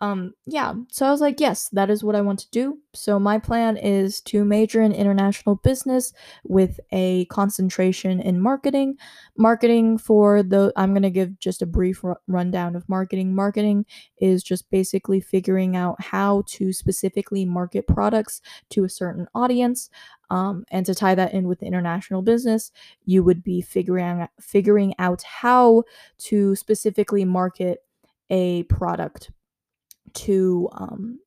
um, 0.00 0.34
yeah, 0.46 0.74
so 0.90 1.06
I 1.06 1.10
was 1.10 1.20
like, 1.20 1.40
yes, 1.40 1.68
that 1.70 1.90
is 1.90 2.04
what 2.04 2.14
I 2.14 2.20
want 2.20 2.38
to 2.40 2.50
do. 2.50 2.78
So 2.94 3.18
my 3.18 3.38
plan 3.38 3.76
is 3.76 4.20
to 4.22 4.44
major 4.44 4.80
in 4.80 4.92
international 4.92 5.56
business 5.56 6.12
with 6.44 6.78
a 6.92 7.24
concentration 7.26 8.20
in 8.20 8.40
marketing. 8.40 8.96
Marketing 9.36 9.98
for 9.98 10.44
the, 10.44 10.72
I'm 10.76 10.92
going 10.92 11.02
to 11.02 11.10
give 11.10 11.40
just 11.40 11.62
a 11.62 11.66
brief 11.66 12.04
r- 12.04 12.20
rundown 12.28 12.76
of 12.76 12.88
marketing. 12.88 13.34
Marketing 13.34 13.84
is 14.18 14.44
just 14.44 14.70
basically 14.70 15.20
figuring 15.20 15.74
out 15.74 16.00
how 16.00 16.44
to 16.46 16.72
specifically 16.72 17.44
market 17.44 17.88
products 17.88 18.40
to 18.70 18.84
a 18.84 18.88
certain 18.88 19.26
audience. 19.34 19.90
Um, 20.30 20.64
and 20.70 20.86
to 20.86 20.94
tie 20.94 21.16
that 21.16 21.32
in 21.32 21.48
with 21.48 21.62
international 21.62 22.22
business, 22.22 22.70
you 23.04 23.24
would 23.24 23.42
be 23.42 23.62
figuring 23.62 24.28
figuring 24.38 24.94
out 24.98 25.22
how 25.22 25.84
to 26.18 26.54
specifically 26.54 27.24
market 27.24 27.82
a 28.30 28.64
product 28.64 29.30
to 30.14 30.68
um, 30.72 31.18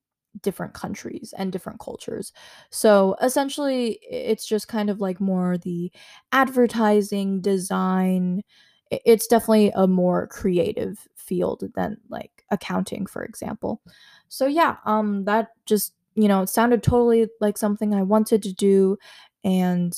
different 0.42 0.74
countries 0.74 1.34
and 1.36 1.52
different 1.52 1.80
cultures. 1.80 2.32
So 2.70 3.16
essentially, 3.22 3.98
it's 4.08 4.46
just 4.46 4.68
kind 4.68 4.90
of 4.90 5.00
like 5.00 5.20
more 5.20 5.58
the 5.58 5.92
advertising 6.32 7.40
design. 7.40 8.42
It's 8.90 9.26
definitely 9.26 9.72
a 9.74 9.86
more 9.86 10.26
creative 10.26 11.06
field 11.16 11.64
than 11.74 11.96
like 12.10 12.44
accounting, 12.50 13.06
for 13.06 13.24
example. 13.24 13.80
So 14.28 14.46
yeah, 14.46 14.76
um, 14.84 15.24
that 15.24 15.48
just 15.66 15.94
you 16.14 16.28
know 16.28 16.42
it 16.42 16.48
sounded 16.48 16.82
totally 16.82 17.28
like 17.40 17.56
something 17.58 17.94
I 17.94 18.02
wanted 18.02 18.42
to 18.44 18.52
do, 18.52 18.98
and 19.44 19.96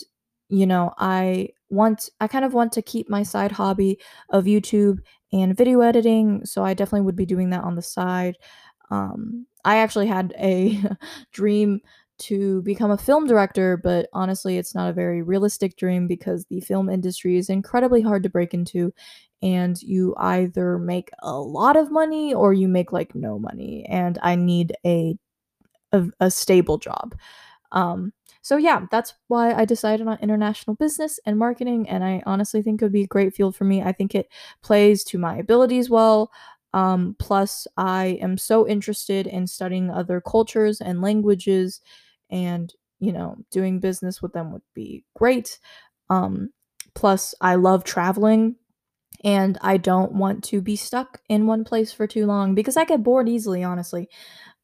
you 0.49 0.67
know 0.67 0.93
I 0.99 1.49
want 1.71 2.09
I 2.21 2.29
kind 2.29 2.45
of 2.45 2.55
want 2.55 2.73
to 2.73 2.83
keep 2.83 3.09
my 3.11 3.23
side 3.23 3.53
hobby 3.53 3.99
of 4.31 4.45
YouTube 4.45 4.99
and 5.33 5.57
video 5.57 5.81
editing, 5.81 6.45
so 6.45 6.65
I 6.65 6.75
definitely 6.75 7.03
would 7.07 7.17
be 7.17 7.27
doing 7.27 7.51
that 7.51 7.65
on 7.65 7.75
the 7.75 7.83
side. 7.83 8.37
Um, 8.91 9.47
I 9.65 9.79
actually 9.79 10.07
had 10.07 10.35
a 10.39 10.83
dream 11.33 11.81
to 12.17 12.63
become 12.63 12.91
a 12.91 12.99
film 12.99 13.27
director, 13.27 13.77
but 13.77 14.09
honestly, 14.13 14.57
it's 14.57 14.75
not 14.75 14.89
a 14.89 14.93
very 14.93 15.23
realistic 15.23 15.77
dream 15.77 16.07
because 16.07 16.47
the 16.47 16.61
film 16.61 16.89
industry 16.89 17.37
is 17.37 17.49
incredibly 17.51 18.03
hard 18.03 18.23
to 18.23 18.29
break 18.29 18.55
into. 18.55 18.93
And 19.43 19.81
you 19.83 20.15
either 20.19 20.79
make 20.79 21.11
a 21.23 21.35
lot 21.39 21.77
of 21.77 21.91
money 21.91 22.33
or 22.33 22.53
you 22.55 22.69
make 22.69 22.93
like 22.93 23.15
no 23.15 23.39
money. 23.39 23.85
And 23.89 24.19
I 24.23 24.37
need 24.37 24.75
a, 24.87 25.17
a, 25.93 26.05
a 26.21 26.31
stable 26.31 26.79
job. 26.79 27.15
Um, 27.73 28.13
so 28.43 28.57
yeah, 28.57 28.87
that's 28.91 29.15
why 29.29 29.55
I 29.55 29.65
decided 29.65 30.07
on 30.07 30.19
international 30.21 30.77
business 30.77 31.21
and 31.27 31.39
marketing, 31.39 31.89
and 31.89 32.05
I 32.05 32.23
honestly 32.27 32.63
think 32.63 32.81
it 32.81 32.85
would 32.85 32.93
be 32.93 33.05
a 33.05 33.09
great 33.09 33.35
field 33.35 33.57
for 33.57 33.65
me. 33.65 33.83
I 33.83 33.93
think 33.93 34.15
it 34.15 34.29
plays 34.63 35.05
to 35.05 35.19
my 35.19 35.37
abilities 35.39 35.91
well. 35.91 36.31
Um, 36.75 37.17
plus, 37.21 37.69
I 37.79 38.19
am 38.23 38.39
so 38.39 38.69
interested 38.69 39.29
in 39.29 39.47
studying 39.49 39.91
other 39.91 40.21
cultures 40.21 40.83
and 40.83 41.03
languages, 41.03 41.81
and 42.31 42.75
you 43.01 43.13
know, 43.13 43.37
doing 43.53 43.81
business 43.81 44.23
with 44.23 44.35
them 44.35 44.53
would 44.53 44.63
be 44.75 45.05
great. 45.17 45.59
Um, 46.11 46.51
plus, 46.95 47.35
I 47.41 47.57
love 47.57 47.85
traveling, 47.85 48.57
and 49.25 49.59
I 49.63 49.77
don't 49.79 50.13
want 50.13 50.45
to 50.45 50.61
be 50.61 50.77
stuck 50.77 51.21
in 51.29 51.47
one 51.47 51.65
place 51.65 51.93
for 51.93 52.07
too 52.07 52.27
long 52.27 52.55
because 52.55 52.77
I 52.77 52.85
get 52.85 53.03
bored 53.03 53.29
easily, 53.29 53.65
honestly. 53.65 54.09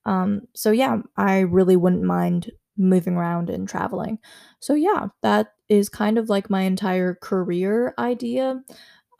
Um, 0.06 0.42
so 0.54 0.70
yeah, 0.70 0.98
I 1.16 1.40
really 1.40 1.76
wouldn't 1.76 2.02
mind 2.04 2.52
moving 2.76 3.16
around 3.16 3.50
and 3.50 3.68
traveling. 3.68 4.18
So 4.60 4.74
yeah, 4.74 5.08
that 5.22 5.54
is 5.68 5.88
kind 5.88 6.18
of 6.18 6.28
like 6.28 6.50
my 6.50 6.62
entire 6.62 7.14
career 7.14 7.94
idea. 7.98 8.62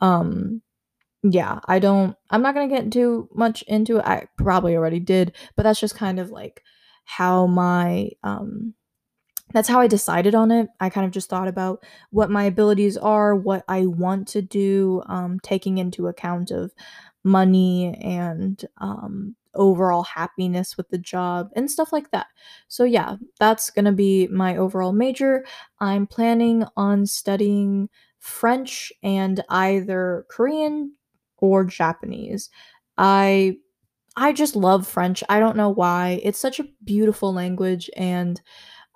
Um, 0.01 0.61
yeah, 1.23 1.59
I 1.65 1.79
don't 1.79 2.15
I'm 2.29 2.41
not 2.41 2.55
gonna 2.55 2.67
get 2.67 2.91
too 2.91 3.29
much 3.33 3.61
into 3.63 3.97
it. 3.97 4.05
I 4.05 4.27
probably 4.37 4.75
already 4.75 4.99
did, 4.99 5.33
but 5.55 5.63
that's 5.63 5.79
just 5.79 5.95
kind 5.95 6.19
of 6.19 6.31
like 6.31 6.63
how 7.05 7.47
my 7.47 8.09
um 8.23 8.73
that's 9.53 9.67
how 9.69 9.81
I 9.81 9.87
decided 9.87 10.35
on 10.35 10.51
it. 10.51 10.69
I 10.79 10.89
kind 10.89 11.05
of 11.05 11.11
just 11.11 11.29
thought 11.29 11.47
about 11.47 11.83
what 12.11 12.29
my 12.31 12.43
abilities 12.45 12.97
are, 12.97 13.35
what 13.35 13.63
I 13.67 13.85
want 13.85 14.27
to 14.29 14.41
do, 14.41 15.03
um, 15.07 15.39
taking 15.41 15.77
into 15.77 16.07
account 16.07 16.51
of 16.51 16.71
money 17.23 17.93
and 18.01 18.63
um, 18.77 19.35
overall 19.53 20.03
happiness 20.03 20.77
with 20.77 20.89
the 20.89 20.97
job 20.97 21.49
and 21.55 21.69
stuff 21.69 21.91
like 21.91 22.11
that. 22.11 22.27
So, 22.67 22.83
yeah, 22.83 23.17
that's 23.39 23.69
going 23.69 23.85
to 23.85 23.91
be 23.91 24.27
my 24.27 24.55
overall 24.55 24.93
major. 24.93 25.45
I'm 25.79 26.07
planning 26.07 26.63
on 26.77 27.05
studying 27.05 27.89
French 28.19 28.93
and 29.03 29.43
either 29.49 30.25
Korean 30.29 30.93
or 31.41 31.65
Japanese. 31.65 32.49
I 32.97 33.57
I 34.17 34.33
just 34.33 34.55
love 34.55 34.87
French. 34.87 35.23
I 35.29 35.39
don't 35.39 35.57
know 35.57 35.69
why. 35.69 36.21
It's 36.23 36.39
such 36.39 36.59
a 36.59 36.67
beautiful 36.85 37.33
language 37.33 37.89
and 37.97 38.41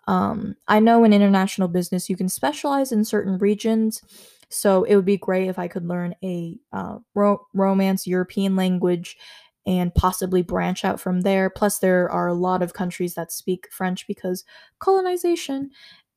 um, 0.08 0.56
I 0.68 0.80
know 0.80 1.04
in 1.04 1.14
international 1.14 1.68
business 1.68 2.10
you 2.10 2.16
can 2.16 2.30
specialize 2.30 2.92
in 2.92 3.04
certain 3.06 3.38
regions, 3.38 4.02
so 4.50 4.84
it 4.84 4.96
would 4.96 5.06
be 5.06 5.18
great 5.18 5.50
if 5.50 5.58
I 5.58 5.68
could 5.68 5.88
learn 5.88 6.14
a 6.24 6.58
uh, 6.72 7.00
ro- 7.16 7.48
Romance 7.54 8.06
European 8.06 8.56
language 8.56 9.18
and 9.66 9.94
possibly 9.96 10.44
branch 10.44 10.86
out 10.86 11.00
from 11.00 11.22
there. 11.22 11.50
Plus, 11.50 11.80
there 11.80 12.10
are 12.12 12.28
a 12.28 12.36
lot 12.36 12.62
of 12.62 12.74
countries 12.74 13.16
that 13.16 13.32
speak 13.32 13.68
French 13.72 14.06
because 14.08 14.44
colonization, 14.80 15.72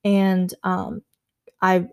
and 0.05 0.53
um, 0.64 1.03
I. 1.62 1.88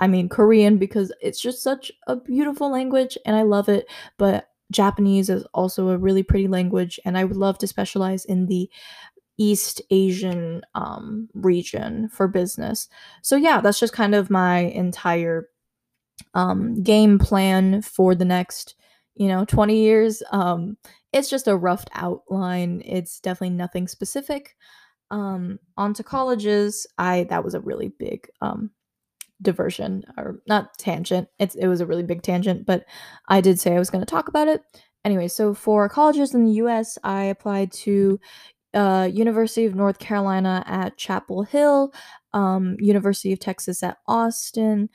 I 0.00 0.08
mean 0.08 0.28
Korean 0.28 0.78
because 0.78 1.12
it's 1.20 1.40
just 1.40 1.62
such 1.62 1.92
a 2.06 2.16
beautiful 2.16 2.72
language 2.72 3.16
and 3.24 3.36
I 3.36 3.42
love 3.42 3.68
it, 3.68 3.86
but 4.18 4.48
Japanese 4.72 5.28
is 5.28 5.44
also 5.54 5.90
a 5.90 5.98
really 5.98 6.22
pretty 6.22 6.48
language 6.48 6.98
and 7.04 7.16
I 7.16 7.24
would 7.24 7.36
love 7.36 7.58
to 7.58 7.66
specialize 7.66 8.24
in 8.24 8.46
the 8.46 8.68
East 9.38 9.80
Asian 9.90 10.62
um, 10.74 11.28
region 11.34 12.08
for 12.08 12.28
business. 12.28 12.88
So 13.22 13.36
yeah, 13.36 13.60
that's 13.60 13.80
just 13.80 13.92
kind 13.92 14.14
of 14.14 14.30
my 14.30 14.58
entire 14.58 15.48
um, 16.34 16.82
game 16.82 17.18
plan 17.18 17.82
for 17.82 18.14
the 18.14 18.24
next, 18.24 18.74
you 19.14 19.28
know, 19.28 19.44
20 19.44 19.76
years. 19.76 20.22
Um, 20.30 20.76
it's 21.12 21.30
just 21.30 21.48
a 21.48 21.56
roughed 21.56 21.90
outline. 21.94 22.82
It's 22.84 23.20
definitely 23.20 23.56
nothing 23.56 23.88
specific. 23.88 24.56
Um, 25.10 25.58
onto 25.76 26.02
colleges, 26.02 26.86
I 26.98 27.24
that 27.30 27.42
was 27.42 27.54
a 27.54 27.60
really 27.60 27.88
big 27.98 28.28
um, 28.40 28.70
diversion 29.42 30.04
or 30.16 30.42
not 30.46 30.76
tangent. 30.78 31.28
It's 31.38 31.54
it 31.54 31.66
was 31.68 31.80
a 31.80 31.86
really 31.86 32.02
big 32.02 32.22
tangent, 32.22 32.66
but 32.66 32.84
I 33.28 33.40
did 33.40 33.60
say 33.60 33.74
I 33.74 33.78
was 33.78 33.90
going 33.90 34.04
to 34.04 34.10
talk 34.10 34.28
about 34.28 34.48
it. 34.48 34.62
Anyway, 35.04 35.28
so 35.28 35.54
for 35.54 35.88
colleges 35.88 36.34
in 36.34 36.44
the 36.44 36.52
US, 36.54 36.98
I 37.04 37.24
applied 37.24 37.72
to 37.72 38.20
uh, 38.74 39.08
University 39.12 39.66
of 39.66 39.74
North 39.74 39.98
Carolina 39.98 40.62
at 40.66 40.96
Chapel 40.96 41.42
Hill. 41.42 41.92
um, 42.32 42.76
University 42.78 43.32
of 43.32 43.40
Texas 43.40 43.82
at 43.82 43.98
Austin, 44.06 44.88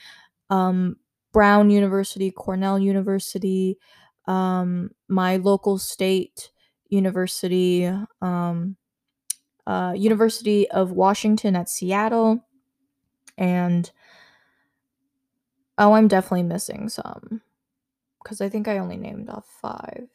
um, 0.50 0.96
Brown 1.34 1.70
University, 1.70 2.32
Cornell 2.32 2.80
University, 2.80 3.78
um, 4.28 4.90
my 5.10 5.38
local 5.38 5.78
state 5.78 6.52
university, 6.90 7.86
um, 8.22 8.78
uh, 9.68 9.94
University 9.96 10.70
of 10.72 10.92
Washington 10.92 11.56
at 11.56 11.70
Seattle, 11.70 12.46
and 13.38 13.92
oh, 15.78 15.94
I'm 15.94 16.08
definitely 16.08 16.44
missing 16.44 16.90
some 16.90 17.42
because 18.24 18.42
I 18.42 18.50
think 18.50 18.68
I 18.68 18.80
only 18.80 18.98
named 18.98 19.30
off 19.30 19.46
five. 19.62 20.08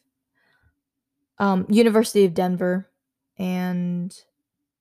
Um, 1.38 1.66
University 1.70 2.24
of 2.24 2.34
Denver, 2.34 2.90
and 3.38 4.14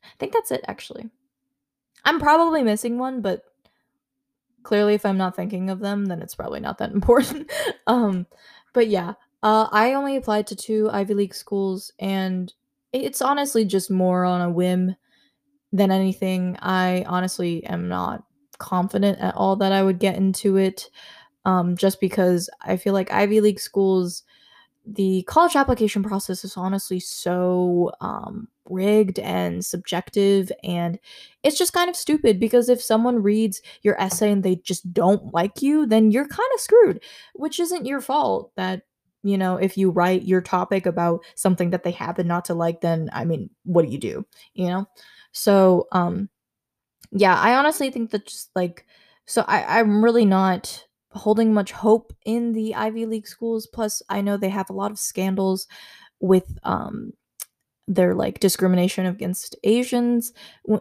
I 0.03 0.07
think 0.17 0.33
that's 0.33 0.51
it 0.51 0.65
actually. 0.67 1.09
I'm 2.03 2.19
probably 2.19 2.63
missing 2.63 2.97
one, 2.97 3.21
but 3.21 3.43
clearly 4.63 4.93
if 4.93 5.05
I'm 5.05 5.17
not 5.17 5.35
thinking 5.35 5.69
of 5.69 5.79
them, 5.79 6.05
then 6.07 6.21
it's 6.21 6.35
probably 6.35 6.59
not 6.59 6.77
that 6.79 6.91
important. 6.93 7.51
um, 7.87 8.25
but 8.73 8.87
yeah, 8.87 9.13
uh, 9.43 9.67
I 9.71 9.93
only 9.93 10.15
applied 10.15 10.47
to 10.47 10.55
two 10.55 10.89
Ivy 10.91 11.13
League 11.13 11.35
schools, 11.35 11.93
and 11.99 12.53
it's 12.91 13.21
honestly 13.21 13.65
just 13.65 13.89
more 13.89 14.25
on 14.25 14.41
a 14.41 14.49
whim 14.49 14.95
than 15.71 15.91
anything. 15.91 16.57
I 16.61 17.05
honestly 17.07 17.63
am 17.65 17.87
not 17.87 18.23
confident 18.59 19.19
at 19.19 19.35
all 19.35 19.55
that 19.57 19.71
I 19.71 19.83
would 19.83 19.99
get 19.99 20.15
into 20.15 20.57
it, 20.57 20.89
um, 21.45 21.75
just 21.77 21.99
because 21.99 22.49
I 22.61 22.77
feel 22.77 22.93
like 22.93 23.11
Ivy 23.11 23.41
League 23.41 23.59
schools 23.59 24.23
the 24.85 25.23
college 25.23 25.55
application 25.55 26.03
process 26.03 26.43
is 26.43 26.57
honestly 26.57 26.99
so 26.99 27.91
um, 28.01 28.47
rigged 28.69 29.19
and 29.19 29.63
subjective 29.65 30.51
and 30.63 30.99
it's 31.43 31.57
just 31.57 31.73
kind 31.73 31.89
of 31.89 31.95
stupid 31.95 32.39
because 32.39 32.69
if 32.69 32.81
someone 32.81 33.21
reads 33.21 33.61
your 33.81 33.99
essay 34.01 34.31
and 34.31 34.43
they 34.43 34.55
just 34.55 34.91
don't 34.93 35.33
like 35.33 35.61
you 35.61 35.85
then 35.85 36.11
you're 36.11 36.27
kind 36.27 36.49
of 36.53 36.59
screwed 36.59 37.01
which 37.33 37.59
isn't 37.59 37.85
your 37.85 38.01
fault 38.01 38.51
that 38.55 38.83
you 39.23 39.37
know 39.37 39.57
if 39.57 39.77
you 39.77 39.89
write 39.89 40.23
your 40.23 40.41
topic 40.41 40.85
about 40.85 41.23
something 41.35 41.71
that 41.71 41.83
they 41.83 41.91
happen 41.91 42.27
not 42.27 42.45
to 42.45 42.53
like 42.53 42.81
then 42.81 43.09
i 43.11 43.25
mean 43.25 43.49
what 43.63 43.85
do 43.85 43.91
you 43.91 43.99
do 43.99 44.25
you 44.53 44.67
know? 44.67 44.85
So 45.31 45.87
um 45.91 46.29
yeah 47.11 47.35
i 47.35 47.55
honestly 47.55 47.89
think 47.89 48.11
that 48.11 48.25
just 48.25 48.49
like 48.55 48.85
so 49.25 49.43
i 49.47 49.79
i'm 49.79 50.03
really 50.03 50.25
not 50.25 50.85
holding 51.11 51.53
much 51.53 51.71
hope 51.71 52.13
in 52.25 52.53
the 52.53 52.75
Ivy 52.75 53.05
League 53.05 53.27
schools. 53.27 53.67
Plus, 53.67 54.01
I 54.09 54.21
know 54.21 54.37
they 54.37 54.49
have 54.49 54.69
a 54.69 54.73
lot 54.73 54.91
of 54.91 54.99
scandals 54.99 55.67
with 56.19 56.57
um, 56.63 57.13
their 57.87 58.13
like 58.13 58.39
discrimination 58.39 59.05
against 59.05 59.55
Asians 59.63 60.31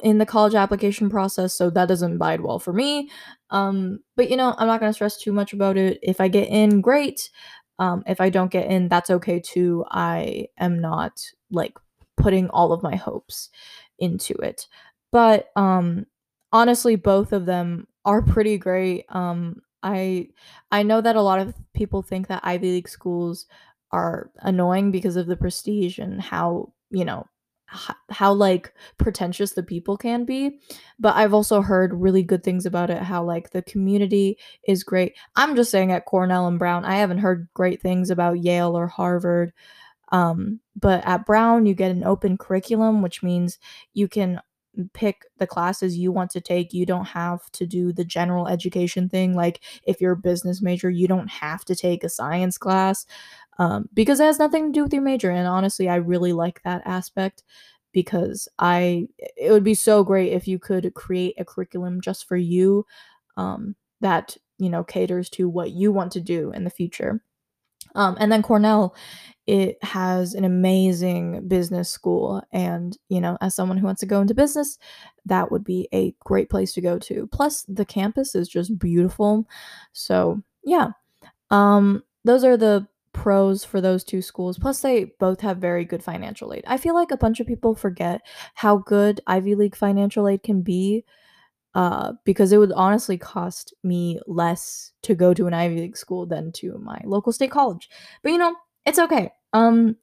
in 0.03 0.19
the 0.19 0.27
college 0.27 0.55
application 0.55 1.09
process, 1.09 1.55
so 1.55 1.71
that 1.71 1.89
doesn't 1.89 2.19
bide 2.19 2.43
well 2.43 2.59
for 2.59 2.73
me. 2.73 3.11
Um, 3.51 4.01
but 4.17 4.31
you 4.31 4.37
know, 4.37 4.55
I'm 4.59 4.67
not 4.67 4.81
gonna 4.81 4.93
stress 4.93 5.19
too 5.19 5.33
much 5.33 5.53
about 5.53 5.77
it. 5.77 5.99
If 6.03 6.21
I 6.21 6.29
get 6.29 6.49
in, 6.49 6.81
great. 6.81 7.31
Um, 7.79 8.03
if 8.07 8.21
I 8.21 8.29
don't 8.29 8.51
get 8.51 8.71
in, 8.71 8.89
that's 8.89 9.11
okay 9.11 9.41
too. 9.41 9.85
I 9.91 10.49
am 10.59 10.81
not 10.81 11.23
like 11.51 11.79
putting 12.17 12.51
all 12.51 12.73
of 12.73 12.83
my 12.83 12.97
hopes 12.97 13.51
into 13.99 14.35
it. 14.35 14.67
But 15.13 15.49
um, 15.57 16.07
honestly, 16.53 16.97
both 16.97 17.33
of 17.33 17.47
them 17.47 17.87
are 18.05 18.23
pretty 18.23 18.59
great. 18.59 19.05
Um, 19.09 19.61
I 19.83 20.29
I 20.71 20.83
know 20.83 21.01
that 21.01 21.17
a 21.17 21.23
lot 21.23 21.41
of 21.41 21.55
people 21.75 22.03
think 22.03 22.29
that 22.29 22.41
Ivy 22.45 22.73
League 22.73 22.89
schools 22.89 23.47
are 23.93 24.31
annoying 24.39 24.91
because 24.91 25.17
of 25.17 25.27
the 25.27 25.37
prestige 25.37 25.99
and 25.99 26.21
how, 26.21 26.73
you 26.91 27.05
know, 27.05 27.27
how, 27.67 27.95
how 28.11 28.33
like 28.33 28.73
pretentious 28.99 29.53
the 29.53 29.63
people 29.63 29.97
can 29.97 30.25
be, 30.25 30.59
but 30.99 31.17
I've 31.17 31.35
also 31.35 31.61
heard 31.63 31.95
really 31.95 32.23
good 32.23 32.43
things 32.43 32.67
about 32.67 32.91
it 32.91 33.03
how 33.03 33.23
like 33.23 33.51
the 33.51 33.63
community 33.63 34.39
is 34.67 34.83
great. 34.83 35.15
I'm 35.37 35.55
just 35.55 35.71
saying 35.71 35.93
at 35.93 36.07
Cornell 36.07 36.47
and 36.49 36.59
Brown, 36.59 36.85
I 36.85 36.97
haven't 36.97 37.19
heard 37.19 37.49
great 37.55 37.81
things 37.83 38.11
about 38.11 38.43
Yale 38.43 38.77
or 38.77 38.89
Harvard. 38.89 39.53
Um, 40.11 40.61
but 40.75 41.05
at 41.07 41.27
Brown, 41.27 41.67
you 41.67 41.75
get 41.75 41.91
an 41.91 42.05
open 42.05 42.39
curriculum, 42.39 43.03
which 43.03 43.23
means 43.23 43.59
you 43.93 44.09
can 44.09 44.41
pick 44.93 45.23
the 45.39 45.47
classes 45.47 45.97
you 45.97 46.13
want 46.13 46.31
to 46.33 46.41
take. 46.41 46.73
You 46.73 46.87
don't 46.87 47.07
have 47.07 47.51
to 47.53 47.67
do 47.67 47.93
the 47.93 48.05
general 48.05 48.49
education 48.49 49.09
thing. 49.09 49.35
Like 49.35 49.61
if 49.85 50.01
you're 50.01 50.13
a 50.13 50.17
business 50.17 50.63
major, 50.63 50.91
you 50.91 51.09
don't 51.09 51.29
have 51.29 51.65
to 51.67 51.75
take 51.75 52.05
a 52.05 52.09
science 52.09 52.59
class 52.59 53.07
um, 53.59 53.89
because 53.93 54.21
it 54.21 54.25
has 54.25 54.39
nothing 54.39 54.67
to 54.67 54.73
do 54.73 54.83
with 54.85 54.93
your 54.93 55.03
major. 55.03 55.31
And 55.31 55.47
honestly, 55.47 55.89
I 55.89 55.97
really 55.97 56.33
like 56.33 56.63
that 56.63 56.83
aspect 56.85 57.43
because 57.93 58.49
I 58.59 59.09
it 59.37 59.51
would 59.51 59.65
be 59.65 59.75
so 59.75 60.05
great 60.05 60.33
if 60.33 60.47
you 60.47 60.59
could 60.59 60.93
create 60.95 61.35
a 61.39 61.45
curriculum 61.45 62.01
just 62.01 62.27
for 62.29 62.37
you 62.37 62.87
um, 63.37 63.77
that 64.01 64.37
you 64.59 64.69
know 64.71 64.85
caters 64.85 65.29
to 65.31 65.49
what 65.49 65.71
you 65.71 65.91
want 65.93 66.13
to 66.13 66.21
do 66.21 66.53
in 66.53 66.65
the 66.65 66.71
future. 66.71 67.23
Um, 67.95 68.17
and 68.21 68.31
then 68.31 68.43
Cornell, 68.43 68.95
it 69.47 69.83
has 69.83 70.35
an 70.35 70.45
amazing 70.45 71.49
business 71.49 71.89
school. 71.89 72.43
And, 72.53 72.97
you 73.09 73.21
know, 73.21 73.39
as 73.41 73.55
someone 73.55 73.79
who 73.79 73.87
wants 73.87 74.01
to 74.01 74.07
go 74.07 74.21
into 74.21 74.35
business, 74.35 74.79
that 75.25 75.51
would 75.51 75.65
be 75.65 75.89
a 75.93 76.15
great 76.25 76.51
place 76.51 76.75
to 76.75 76.83
go 76.83 76.99
to. 76.99 77.27
Plus, 77.33 77.65
the 77.67 77.87
campus 77.87 78.35
is 78.35 78.49
just 78.49 78.79
beautiful. 78.79 79.49
So, 79.93 80.43
yeah. 80.65 80.89
Um, 81.51 82.05
those 82.25 82.45
are 82.45 82.59
the 82.59 82.87
pros 83.15 83.65
for 83.65 83.81
those 83.81 84.05
two 84.05 84.21
schools. 84.21 84.59
Plus, 84.59 84.81
they 84.81 85.07
both 85.19 85.41
have 85.41 85.57
very 85.57 85.85
good 85.85 86.03
financial 86.03 86.53
aid. 86.53 86.65
I 86.67 86.77
feel 86.77 86.95
like 86.95 87.11
a 87.11 87.17
bunch 87.17 87.41
of 87.41 87.47
people 87.47 87.75
forget 87.75 88.21
how 88.55 88.77
good 88.77 89.23
Ivy 89.27 89.55
League 89.55 89.77
financial 89.77 90.29
aid 90.29 90.43
can 90.43 90.61
be 90.61 91.05
uh, 91.79 92.13
because 92.25 92.51
it 92.51 92.59
would 92.59 92.73
honestly 92.73 93.17
cost 93.17 93.73
me 93.85 94.19
less 94.27 94.91
to 95.03 95.15
go 95.15 95.33
to 95.33 95.47
an 95.47 95.55
Ivy 95.55 95.77
League 95.77 95.97
school 95.97 96.27
than 96.27 96.51
to 96.55 96.77
my 96.79 97.01
local 97.05 97.33
state 97.33 97.53
college. 97.53 97.89
But 98.21 98.33
you 98.33 98.39
know, 98.39 98.57
it's 98.85 98.99
okay. 98.99 99.31
Um, 99.53 99.95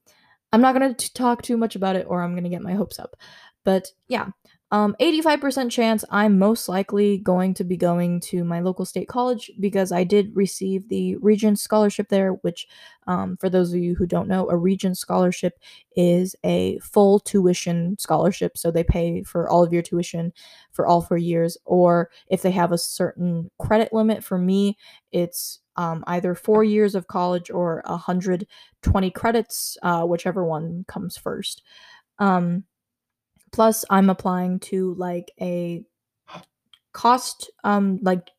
I'm 0.54 0.62
not 0.62 0.72
gonna 0.72 0.94
t- 0.94 1.10
talk 1.14 1.42
too 1.42 1.58
much 1.58 1.76
about 1.76 1.98
it, 1.98 2.06
or 2.08 2.22
I'm 2.22 2.34
gonna 2.34 2.48
get 2.48 2.62
my 2.62 2.76
hopes 2.76 2.98
up. 2.98 3.18
But 3.66 3.92
yeah, 4.08 4.28
um, 4.71 4.95
85% 4.99 5.69
chance 5.69 6.04
I'm 6.10 6.39
most 6.39 6.67
likely 6.67 7.19
going 7.19 7.54
to 7.56 7.63
be 7.63 7.78
going 7.78 8.19
to 8.21 8.43
my 8.43 8.62
local 8.62 8.84
state 8.84 9.08
college 9.08 9.51
because 9.60 9.91
I 9.91 10.04
did 10.04 10.36
receive 10.36 10.89
the 10.89 11.17
Regents 11.17 11.62
Scholarship 11.62 12.10
there, 12.10 12.32
which, 12.32 12.67
um, 13.06 13.38
for 13.38 13.47
those 13.47 13.71
of 13.71 13.80
you 13.80 13.93
who 13.93 14.08
don't 14.08 14.28
know, 14.28 14.49
a 14.49 14.58
Regents 14.58 14.99
Scholarship 14.99 15.60
is 15.95 16.36
a 16.43 16.80
full 16.80 17.19
tuition 17.19 17.95
scholarship. 17.99 18.58
So 18.58 18.71
they 18.71 18.84
pay 18.84 19.21
for 19.21 19.47
all 19.47 19.63
of 19.63 19.71
your 19.71 19.84
tuition 19.84 20.34
for 20.71 20.88
all 20.88 21.01
four 21.01 21.17
years, 21.17 21.58
or 21.65 22.10
if 22.28 22.41
they 22.41 22.51
have 22.51 22.71
a 22.71 22.78
certain 22.78 23.51
credit 23.60 23.93
limit, 23.93 24.23
for 24.23 24.39
me, 24.39 24.78
it's 25.12 25.60
um, 25.78 26.04
either 26.08 26.34
four 26.34 26.63
years 26.63 26.95
of 26.95 27.08
college 27.08 27.51
or 27.51 27.84
120 27.86 29.12
credits, 29.12 29.78
uh, 29.84 30.04
whichever 30.04 30.43
one 30.43 30.86
comes 30.88 31.17
first. 31.17 31.62
Um, 32.17 32.63
plus 33.56 33.86
i'm 33.89 34.10
applying 34.10 34.60
to 34.60 34.94
like 34.96 35.32
a 35.41 35.84
cost 36.94 37.50
um 37.63 38.00
like 38.02 38.30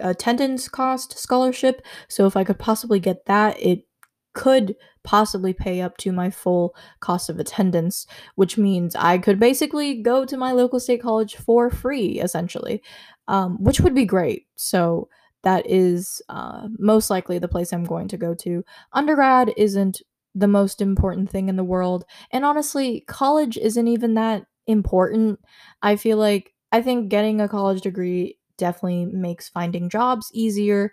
attendance 0.00 0.68
cost 0.68 1.18
scholarship. 1.18 1.82
So 2.08 2.26
if 2.26 2.36
i 2.36 2.44
could 2.44 2.58
possibly 2.58 3.00
get 3.00 3.26
that 3.26 3.60
it 3.60 3.86
could 4.34 4.74
possibly 5.04 5.52
pay 5.52 5.80
up 5.80 5.96
to 5.96 6.10
my 6.10 6.28
full 6.28 6.74
cost 6.98 7.28
of 7.28 7.38
attendance 7.38 8.06
which 8.34 8.56
means 8.58 8.96
i 8.96 9.16
could 9.18 9.38
basically 9.38 10.02
go 10.02 10.24
to 10.24 10.36
my 10.36 10.50
local 10.50 10.80
state 10.80 11.02
college 11.02 11.36
for 11.36 11.70
free 11.70 12.20
essentially 12.20 12.82
um, 13.28 13.62
which 13.62 13.80
would 13.80 13.94
be 13.94 14.04
great. 14.04 14.46
So 14.56 15.08
that 15.42 15.68
is 15.70 16.22
uh, 16.28 16.68
most 16.78 17.10
likely 17.10 17.38
the 17.38 17.48
place 17.48 17.72
i'm 17.72 17.84
going 17.84 18.08
to 18.08 18.16
go 18.16 18.34
to. 18.34 18.64
Undergrad 18.92 19.52
isn't 19.56 20.02
the 20.34 20.48
most 20.48 20.80
important 20.80 21.30
thing 21.30 21.48
in 21.48 21.54
the 21.56 21.62
world 21.62 22.04
and 22.32 22.44
honestly 22.44 23.04
college 23.06 23.56
isn't 23.56 23.86
even 23.86 24.14
that 24.14 24.44
important. 24.66 25.40
I 25.82 25.96
feel 25.96 26.16
like 26.18 26.52
I 26.72 26.82
think 26.82 27.08
getting 27.08 27.40
a 27.40 27.48
college 27.48 27.82
degree 27.82 28.38
definitely 28.58 29.06
makes 29.06 29.48
finding 29.48 29.88
jobs 29.88 30.30
easier. 30.32 30.92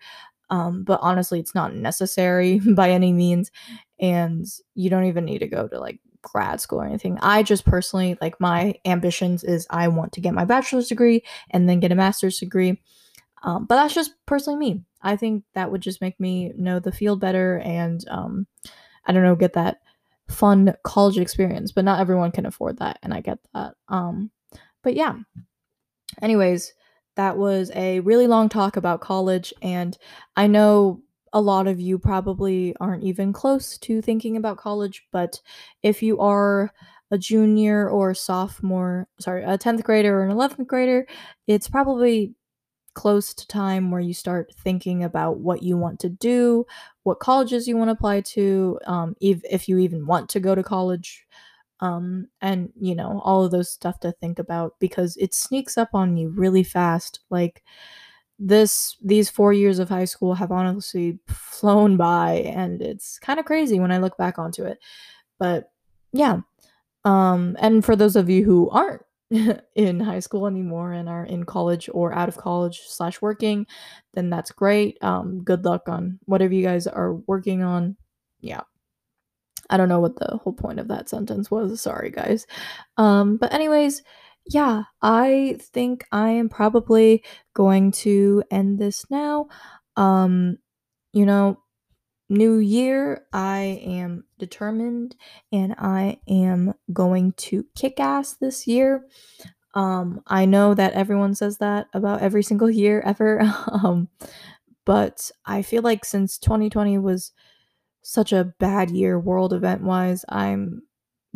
Um, 0.49 0.83
but 0.83 0.99
honestly, 1.01 1.39
it's 1.39 1.55
not 1.55 1.75
necessary 1.75 2.59
by 2.75 2.91
any 2.91 3.13
means. 3.13 3.51
And 3.99 4.45
you 4.75 4.89
don't 4.89 5.05
even 5.05 5.25
need 5.25 5.39
to 5.39 5.47
go 5.47 5.67
to 5.67 5.79
like 5.79 5.99
grad 6.21 6.59
school 6.61 6.81
or 6.81 6.85
anything. 6.85 7.17
I 7.21 7.43
just 7.43 7.65
personally, 7.65 8.17
like, 8.21 8.39
my 8.39 8.75
ambitions 8.85 9.43
is 9.43 9.65
I 9.69 9.87
want 9.87 10.11
to 10.13 10.21
get 10.21 10.33
my 10.33 10.45
bachelor's 10.45 10.87
degree 10.89 11.23
and 11.51 11.69
then 11.69 11.79
get 11.79 11.91
a 11.91 11.95
master's 11.95 12.39
degree. 12.39 12.81
Um, 13.43 13.65
but 13.65 13.75
that's 13.75 13.93
just 13.93 14.13
personally 14.25 14.59
me. 14.59 14.83
I 15.01 15.15
think 15.15 15.43
that 15.55 15.71
would 15.71 15.81
just 15.81 16.01
make 16.01 16.19
me 16.19 16.53
know 16.57 16.79
the 16.79 16.91
field 16.91 17.19
better 17.19 17.59
and, 17.59 18.05
um, 18.09 18.47
I 19.05 19.13
don't 19.13 19.23
know, 19.23 19.35
get 19.35 19.53
that 19.53 19.80
fun 20.31 20.75
college 20.83 21.17
experience, 21.17 21.71
but 21.71 21.85
not 21.85 21.99
everyone 21.99 22.31
can 22.31 22.45
afford 22.45 22.79
that, 22.79 22.99
and 23.03 23.13
I 23.13 23.21
get 23.21 23.39
that. 23.53 23.75
Um, 23.87 24.31
but 24.83 24.95
yeah. 24.95 25.15
Anyways, 26.21 26.73
that 27.15 27.37
was 27.37 27.71
a 27.73 27.99
really 28.01 28.27
long 28.27 28.49
talk 28.49 28.77
about 28.77 29.01
college, 29.01 29.53
and 29.61 29.97
I 30.35 30.47
know 30.47 31.01
a 31.33 31.41
lot 31.41 31.67
of 31.67 31.79
you 31.79 31.97
probably 31.97 32.75
aren't 32.79 33.03
even 33.03 33.31
close 33.31 33.77
to 33.79 34.01
thinking 34.01 34.35
about 34.35 34.57
college, 34.57 35.05
but 35.11 35.41
if 35.81 36.03
you 36.03 36.19
are 36.19 36.71
a 37.09 37.17
junior 37.17 37.89
or 37.89 38.13
sophomore, 38.13 39.07
sorry, 39.19 39.43
a 39.43 39.57
10th 39.57 39.83
grader 39.83 40.19
or 40.19 40.23
an 40.23 40.31
11th 40.31 40.67
grader, 40.67 41.05
it's 41.47 41.69
probably 41.69 42.33
close 42.93 43.33
to 43.33 43.47
time 43.47 43.91
where 43.91 44.01
you 44.01 44.13
start 44.13 44.53
thinking 44.63 45.03
about 45.03 45.39
what 45.39 45.63
you 45.63 45.77
want 45.77 45.99
to 46.01 46.09
do, 46.09 46.65
what 47.03 47.19
colleges 47.19 47.67
you 47.67 47.77
want 47.77 47.87
to 47.89 47.93
apply 47.93 48.21
to, 48.21 48.79
um, 48.85 49.15
if, 49.21 49.41
if 49.49 49.69
you 49.69 49.77
even 49.79 50.05
want 50.05 50.29
to 50.29 50.39
go 50.39 50.55
to 50.55 50.63
college, 50.63 51.25
um, 51.79 52.27
and 52.41 52.71
you 52.79 52.93
know, 52.95 53.21
all 53.23 53.43
of 53.43 53.51
those 53.51 53.71
stuff 53.71 53.99
to 54.01 54.11
think 54.11 54.39
about 54.39 54.75
because 54.79 55.17
it 55.17 55.33
sneaks 55.33 55.77
up 55.77 55.89
on 55.93 56.15
you 56.17 56.29
really 56.29 56.63
fast. 56.63 57.21
Like, 57.29 57.63
this 58.43 58.97
these 59.03 59.29
four 59.29 59.53
years 59.53 59.77
of 59.77 59.87
high 59.87 60.05
school 60.05 60.33
have 60.33 60.51
honestly 60.51 61.19
flown 61.27 61.95
by 61.95 62.33
and 62.55 62.81
it's 62.81 63.19
kind 63.19 63.39
of 63.39 63.45
crazy 63.45 63.79
when 63.79 63.91
i 63.91 63.99
look 63.99 64.17
back 64.17 64.39
onto 64.39 64.63
it 64.65 64.79
but 65.37 65.71
yeah 66.11 66.39
um 67.05 67.55
and 67.59 67.85
for 67.85 67.95
those 67.95 68.15
of 68.15 68.31
you 68.31 68.43
who 68.43 68.67
aren't 68.71 69.03
in 69.75 69.99
high 69.99 70.19
school 70.19 70.47
anymore 70.47 70.91
and 70.91 71.07
are 71.07 71.25
in 71.25 71.45
college 71.45 71.89
or 71.93 72.13
out 72.13 72.27
of 72.27 72.37
college 72.37 72.81
slash 72.85 73.21
working 73.21 73.65
then 74.13 74.29
that's 74.29 74.51
great 74.51 74.97
um 75.01 75.41
good 75.43 75.63
luck 75.63 75.87
on 75.87 76.19
whatever 76.25 76.53
you 76.53 76.63
guys 76.63 76.85
are 76.87 77.13
working 77.27 77.63
on. 77.63 77.95
Yeah. 78.41 78.61
I 79.69 79.77
don't 79.77 79.87
know 79.87 80.01
what 80.01 80.17
the 80.17 80.37
whole 80.37 80.53
point 80.53 80.79
of 80.79 80.89
that 80.89 81.07
sentence 81.07 81.49
was 81.49 81.81
sorry 81.81 82.11
guys. 82.11 82.45
Um 82.97 83.37
but 83.37 83.53
anyways 83.53 84.03
yeah, 84.47 84.83
I 85.01 85.57
think 85.61 86.05
I 86.11 86.29
am 86.31 86.49
probably 86.49 87.23
going 87.53 87.91
to 87.91 88.43
end 88.51 88.79
this 88.79 89.05
now. 89.09 89.47
Um, 89.95 90.57
you 91.13 91.25
know, 91.25 91.60
new 92.31 92.57
year, 92.57 93.25
I 93.33 93.81
am 93.85 94.23
determined 94.39 95.15
and 95.51 95.75
I 95.77 96.19
am 96.27 96.73
going 96.91 97.33
to 97.33 97.65
kick 97.75 97.99
ass 97.99 98.33
this 98.33 98.65
year. 98.65 99.05
Um, 99.73 100.21
I 100.25 100.45
know 100.45 100.73
that 100.73 100.93
everyone 100.93 101.35
says 101.35 101.57
that 101.57 101.87
about 101.93 102.21
every 102.21 102.41
single 102.41 102.69
year 102.69 103.01
ever. 103.05 103.41
um, 103.71 104.07
but 104.85 105.29
I 105.45 105.61
feel 105.61 105.83
like 105.83 106.05
since 106.05 106.37
2020 106.37 106.97
was 106.97 107.33
such 108.01 108.31
a 108.31 108.45
bad 108.59 108.89
year 108.89 109.19
world 109.19 109.53
event 109.53 109.83
wise, 109.83 110.23
I'm 110.29 110.83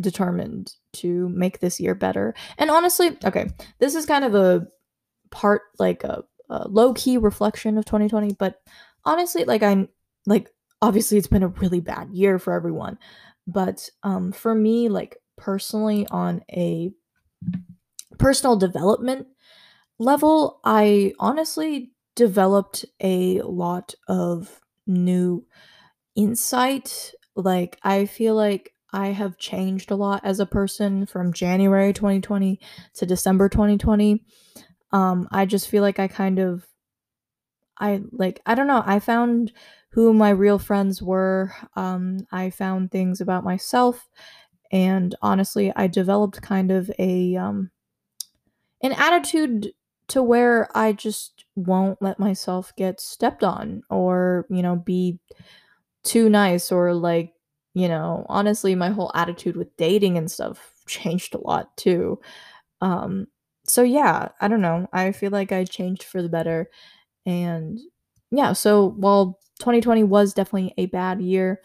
determined 0.00 0.72
to 0.94 1.28
make 1.28 1.60
this 1.60 1.78
year 1.78 1.94
better. 1.94 2.34
And 2.58 2.70
honestly, 2.70 3.16
okay, 3.24 3.50
this 3.78 3.94
is 3.94 4.06
kind 4.06 4.24
of 4.24 4.34
a 4.34 4.66
part 5.30 5.62
like 5.78 6.04
a, 6.04 6.24
a 6.48 6.66
low 6.68 6.94
key 6.94 7.18
reflection 7.18 7.76
of 7.76 7.84
2020, 7.84 8.34
but 8.38 8.60
honestly, 9.04 9.44
like 9.44 9.62
I'm 9.62 9.88
like 10.26 10.50
obviously 10.82 11.18
it's 11.18 11.26
been 11.26 11.42
a 11.42 11.48
really 11.48 11.80
bad 11.80 12.10
year 12.10 12.38
for 12.38 12.52
everyone, 12.52 12.98
but 13.46 13.88
um 14.02 14.32
for 14.32 14.54
me 14.54 14.88
like 14.88 15.16
personally 15.36 16.06
on 16.10 16.42
a 16.52 16.90
personal 18.18 18.56
development 18.56 19.26
level, 19.98 20.60
I 20.64 21.14
honestly 21.18 21.92
developed 22.14 22.84
a 23.02 23.40
lot 23.42 23.94
of 24.08 24.60
new 24.86 25.44
insight. 26.14 27.12
Like 27.34 27.78
I 27.82 28.06
feel 28.06 28.34
like 28.34 28.72
I 28.92 29.08
have 29.08 29.38
changed 29.38 29.90
a 29.90 29.96
lot 29.96 30.22
as 30.24 30.40
a 30.40 30.46
person 30.46 31.06
from 31.06 31.32
January 31.32 31.92
2020 31.92 32.60
to 32.94 33.06
December 33.06 33.48
2020. 33.48 34.24
Um, 34.92 35.28
I 35.32 35.46
just 35.46 35.68
feel 35.68 35.82
like 35.82 35.98
I 35.98 36.08
kind 36.08 36.38
of, 36.38 36.66
I 37.78 38.02
like, 38.12 38.40
I 38.46 38.54
don't 38.54 38.66
know, 38.66 38.82
I 38.86 39.00
found 39.00 39.52
who 39.96 40.14
my 40.14 40.30
real 40.30 40.60
friends 40.60 41.02
were. 41.02 41.54
Um, 41.76 42.28
I 42.32 42.50
found 42.50 42.92
things 42.92 43.20
about 43.22 43.44
myself, 43.44 44.08
and 44.72 45.14
honestly, 45.22 45.72
I 45.76 45.88
developed 45.88 46.42
kind 46.42 46.70
of 46.72 46.90
a, 47.00 47.36
um, 47.36 47.72
an 48.82 48.92
attitude 48.92 49.72
to 50.08 50.22
where 50.22 50.68
I 50.76 50.92
just 50.92 51.44
won't 51.56 52.00
let 52.00 52.18
myself 52.18 52.72
get 52.76 53.00
stepped 53.00 53.42
on 53.42 53.82
or, 53.90 54.46
you 54.50 54.62
know, 54.62 54.76
be 54.76 55.18
too 56.04 56.28
nice 56.30 56.72
or 56.72 56.94
like 56.94 57.34
you 57.74 57.88
know, 57.88 58.26
honestly, 58.28 58.74
my 58.74 58.90
whole 58.90 59.12
attitude 59.14 59.56
with 59.56 59.76
dating 59.78 60.18
and 60.18 60.30
stuff 60.30 60.72
changed 60.88 61.34
a 61.34 61.38
lot 61.40 61.76
too. 61.76 62.20
Um, 62.82 63.28
so 63.66 63.82
yeah, 63.82 64.28
I 64.40 64.48
don't 64.48 64.62
know. 64.62 64.88
I 64.92 65.12
feel 65.12 65.30
like 65.30 65.52
I 65.52 65.64
changed 65.64 66.04
for 66.04 66.22
the 66.22 66.28
better. 66.28 66.70
And 67.26 67.78
yeah, 68.30 68.52
so 68.54 68.90
while 68.90 69.38
2020 69.58 70.04
was 70.04 70.34
definitely 70.34 70.74
a 70.76 70.86
bad 70.86 71.20
year, 71.20 71.60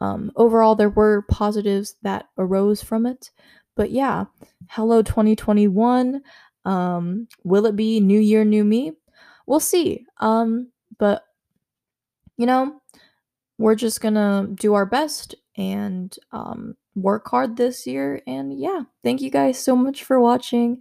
um, 0.00 0.32
overall 0.36 0.74
there 0.74 0.90
were 0.90 1.22
positives 1.30 1.96
that 2.02 2.26
arose 2.38 2.82
from 2.82 3.06
it. 3.06 3.30
But 3.76 3.90
yeah, 3.90 4.26
hello 4.68 5.02
2021. 5.02 6.22
Um, 6.64 7.28
will 7.42 7.66
it 7.66 7.76
be 7.76 8.00
new 8.00 8.20
year, 8.20 8.44
new 8.44 8.64
me? 8.64 8.92
We'll 9.46 9.60
see. 9.60 10.06
Um, 10.20 10.70
but 10.98 11.24
you 12.36 12.46
know, 12.46 12.80
we're 13.58 13.74
just 13.74 14.00
gonna 14.00 14.48
do 14.54 14.74
our 14.74 14.86
best 14.86 15.34
and 15.56 16.16
um, 16.32 16.76
work 16.94 17.28
hard 17.28 17.56
this 17.56 17.86
year. 17.86 18.20
And 18.26 18.58
yeah, 18.58 18.82
thank 19.02 19.20
you 19.20 19.30
guys 19.30 19.58
so 19.58 19.76
much 19.76 20.04
for 20.04 20.20
watching. 20.20 20.80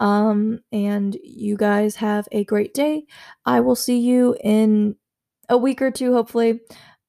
Um, 0.00 0.60
and 0.72 1.16
you 1.22 1.56
guys 1.56 1.96
have 1.96 2.28
a 2.32 2.44
great 2.44 2.74
day. 2.74 3.04
I 3.46 3.60
will 3.60 3.76
see 3.76 3.98
you 3.98 4.36
in 4.42 4.96
a 5.48 5.56
week 5.56 5.82
or 5.82 5.90
two, 5.90 6.12
hopefully. 6.12 6.60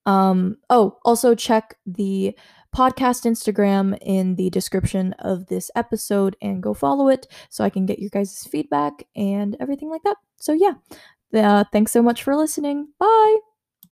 Um, 0.05 0.57
oh, 0.69 0.97
also 1.03 1.35
check 1.35 1.75
the 1.85 2.37
podcast 2.75 3.25
Instagram 3.25 3.97
in 4.01 4.35
the 4.35 4.49
description 4.49 5.13
of 5.19 5.47
this 5.47 5.71
episode 5.75 6.35
and 6.41 6.61
go 6.61 6.73
follow 6.73 7.07
it 7.07 7.25
so 7.49 7.63
I 7.63 7.69
can 7.69 7.85
get 7.85 7.99
your 7.99 8.09
guys' 8.09 8.45
feedback 8.45 9.07
and 9.15 9.55
everything 9.59 9.89
like 9.89 10.03
that. 10.03 10.17
So, 10.37 10.53
yeah, 10.53 10.73
uh, 11.33 11.63
thanks 11.71 11.91
so 11.91 12.01
much 12.01 12.21
for 12.23 12.35
listening. 12.35 12.89
Bye. 12.99 13.54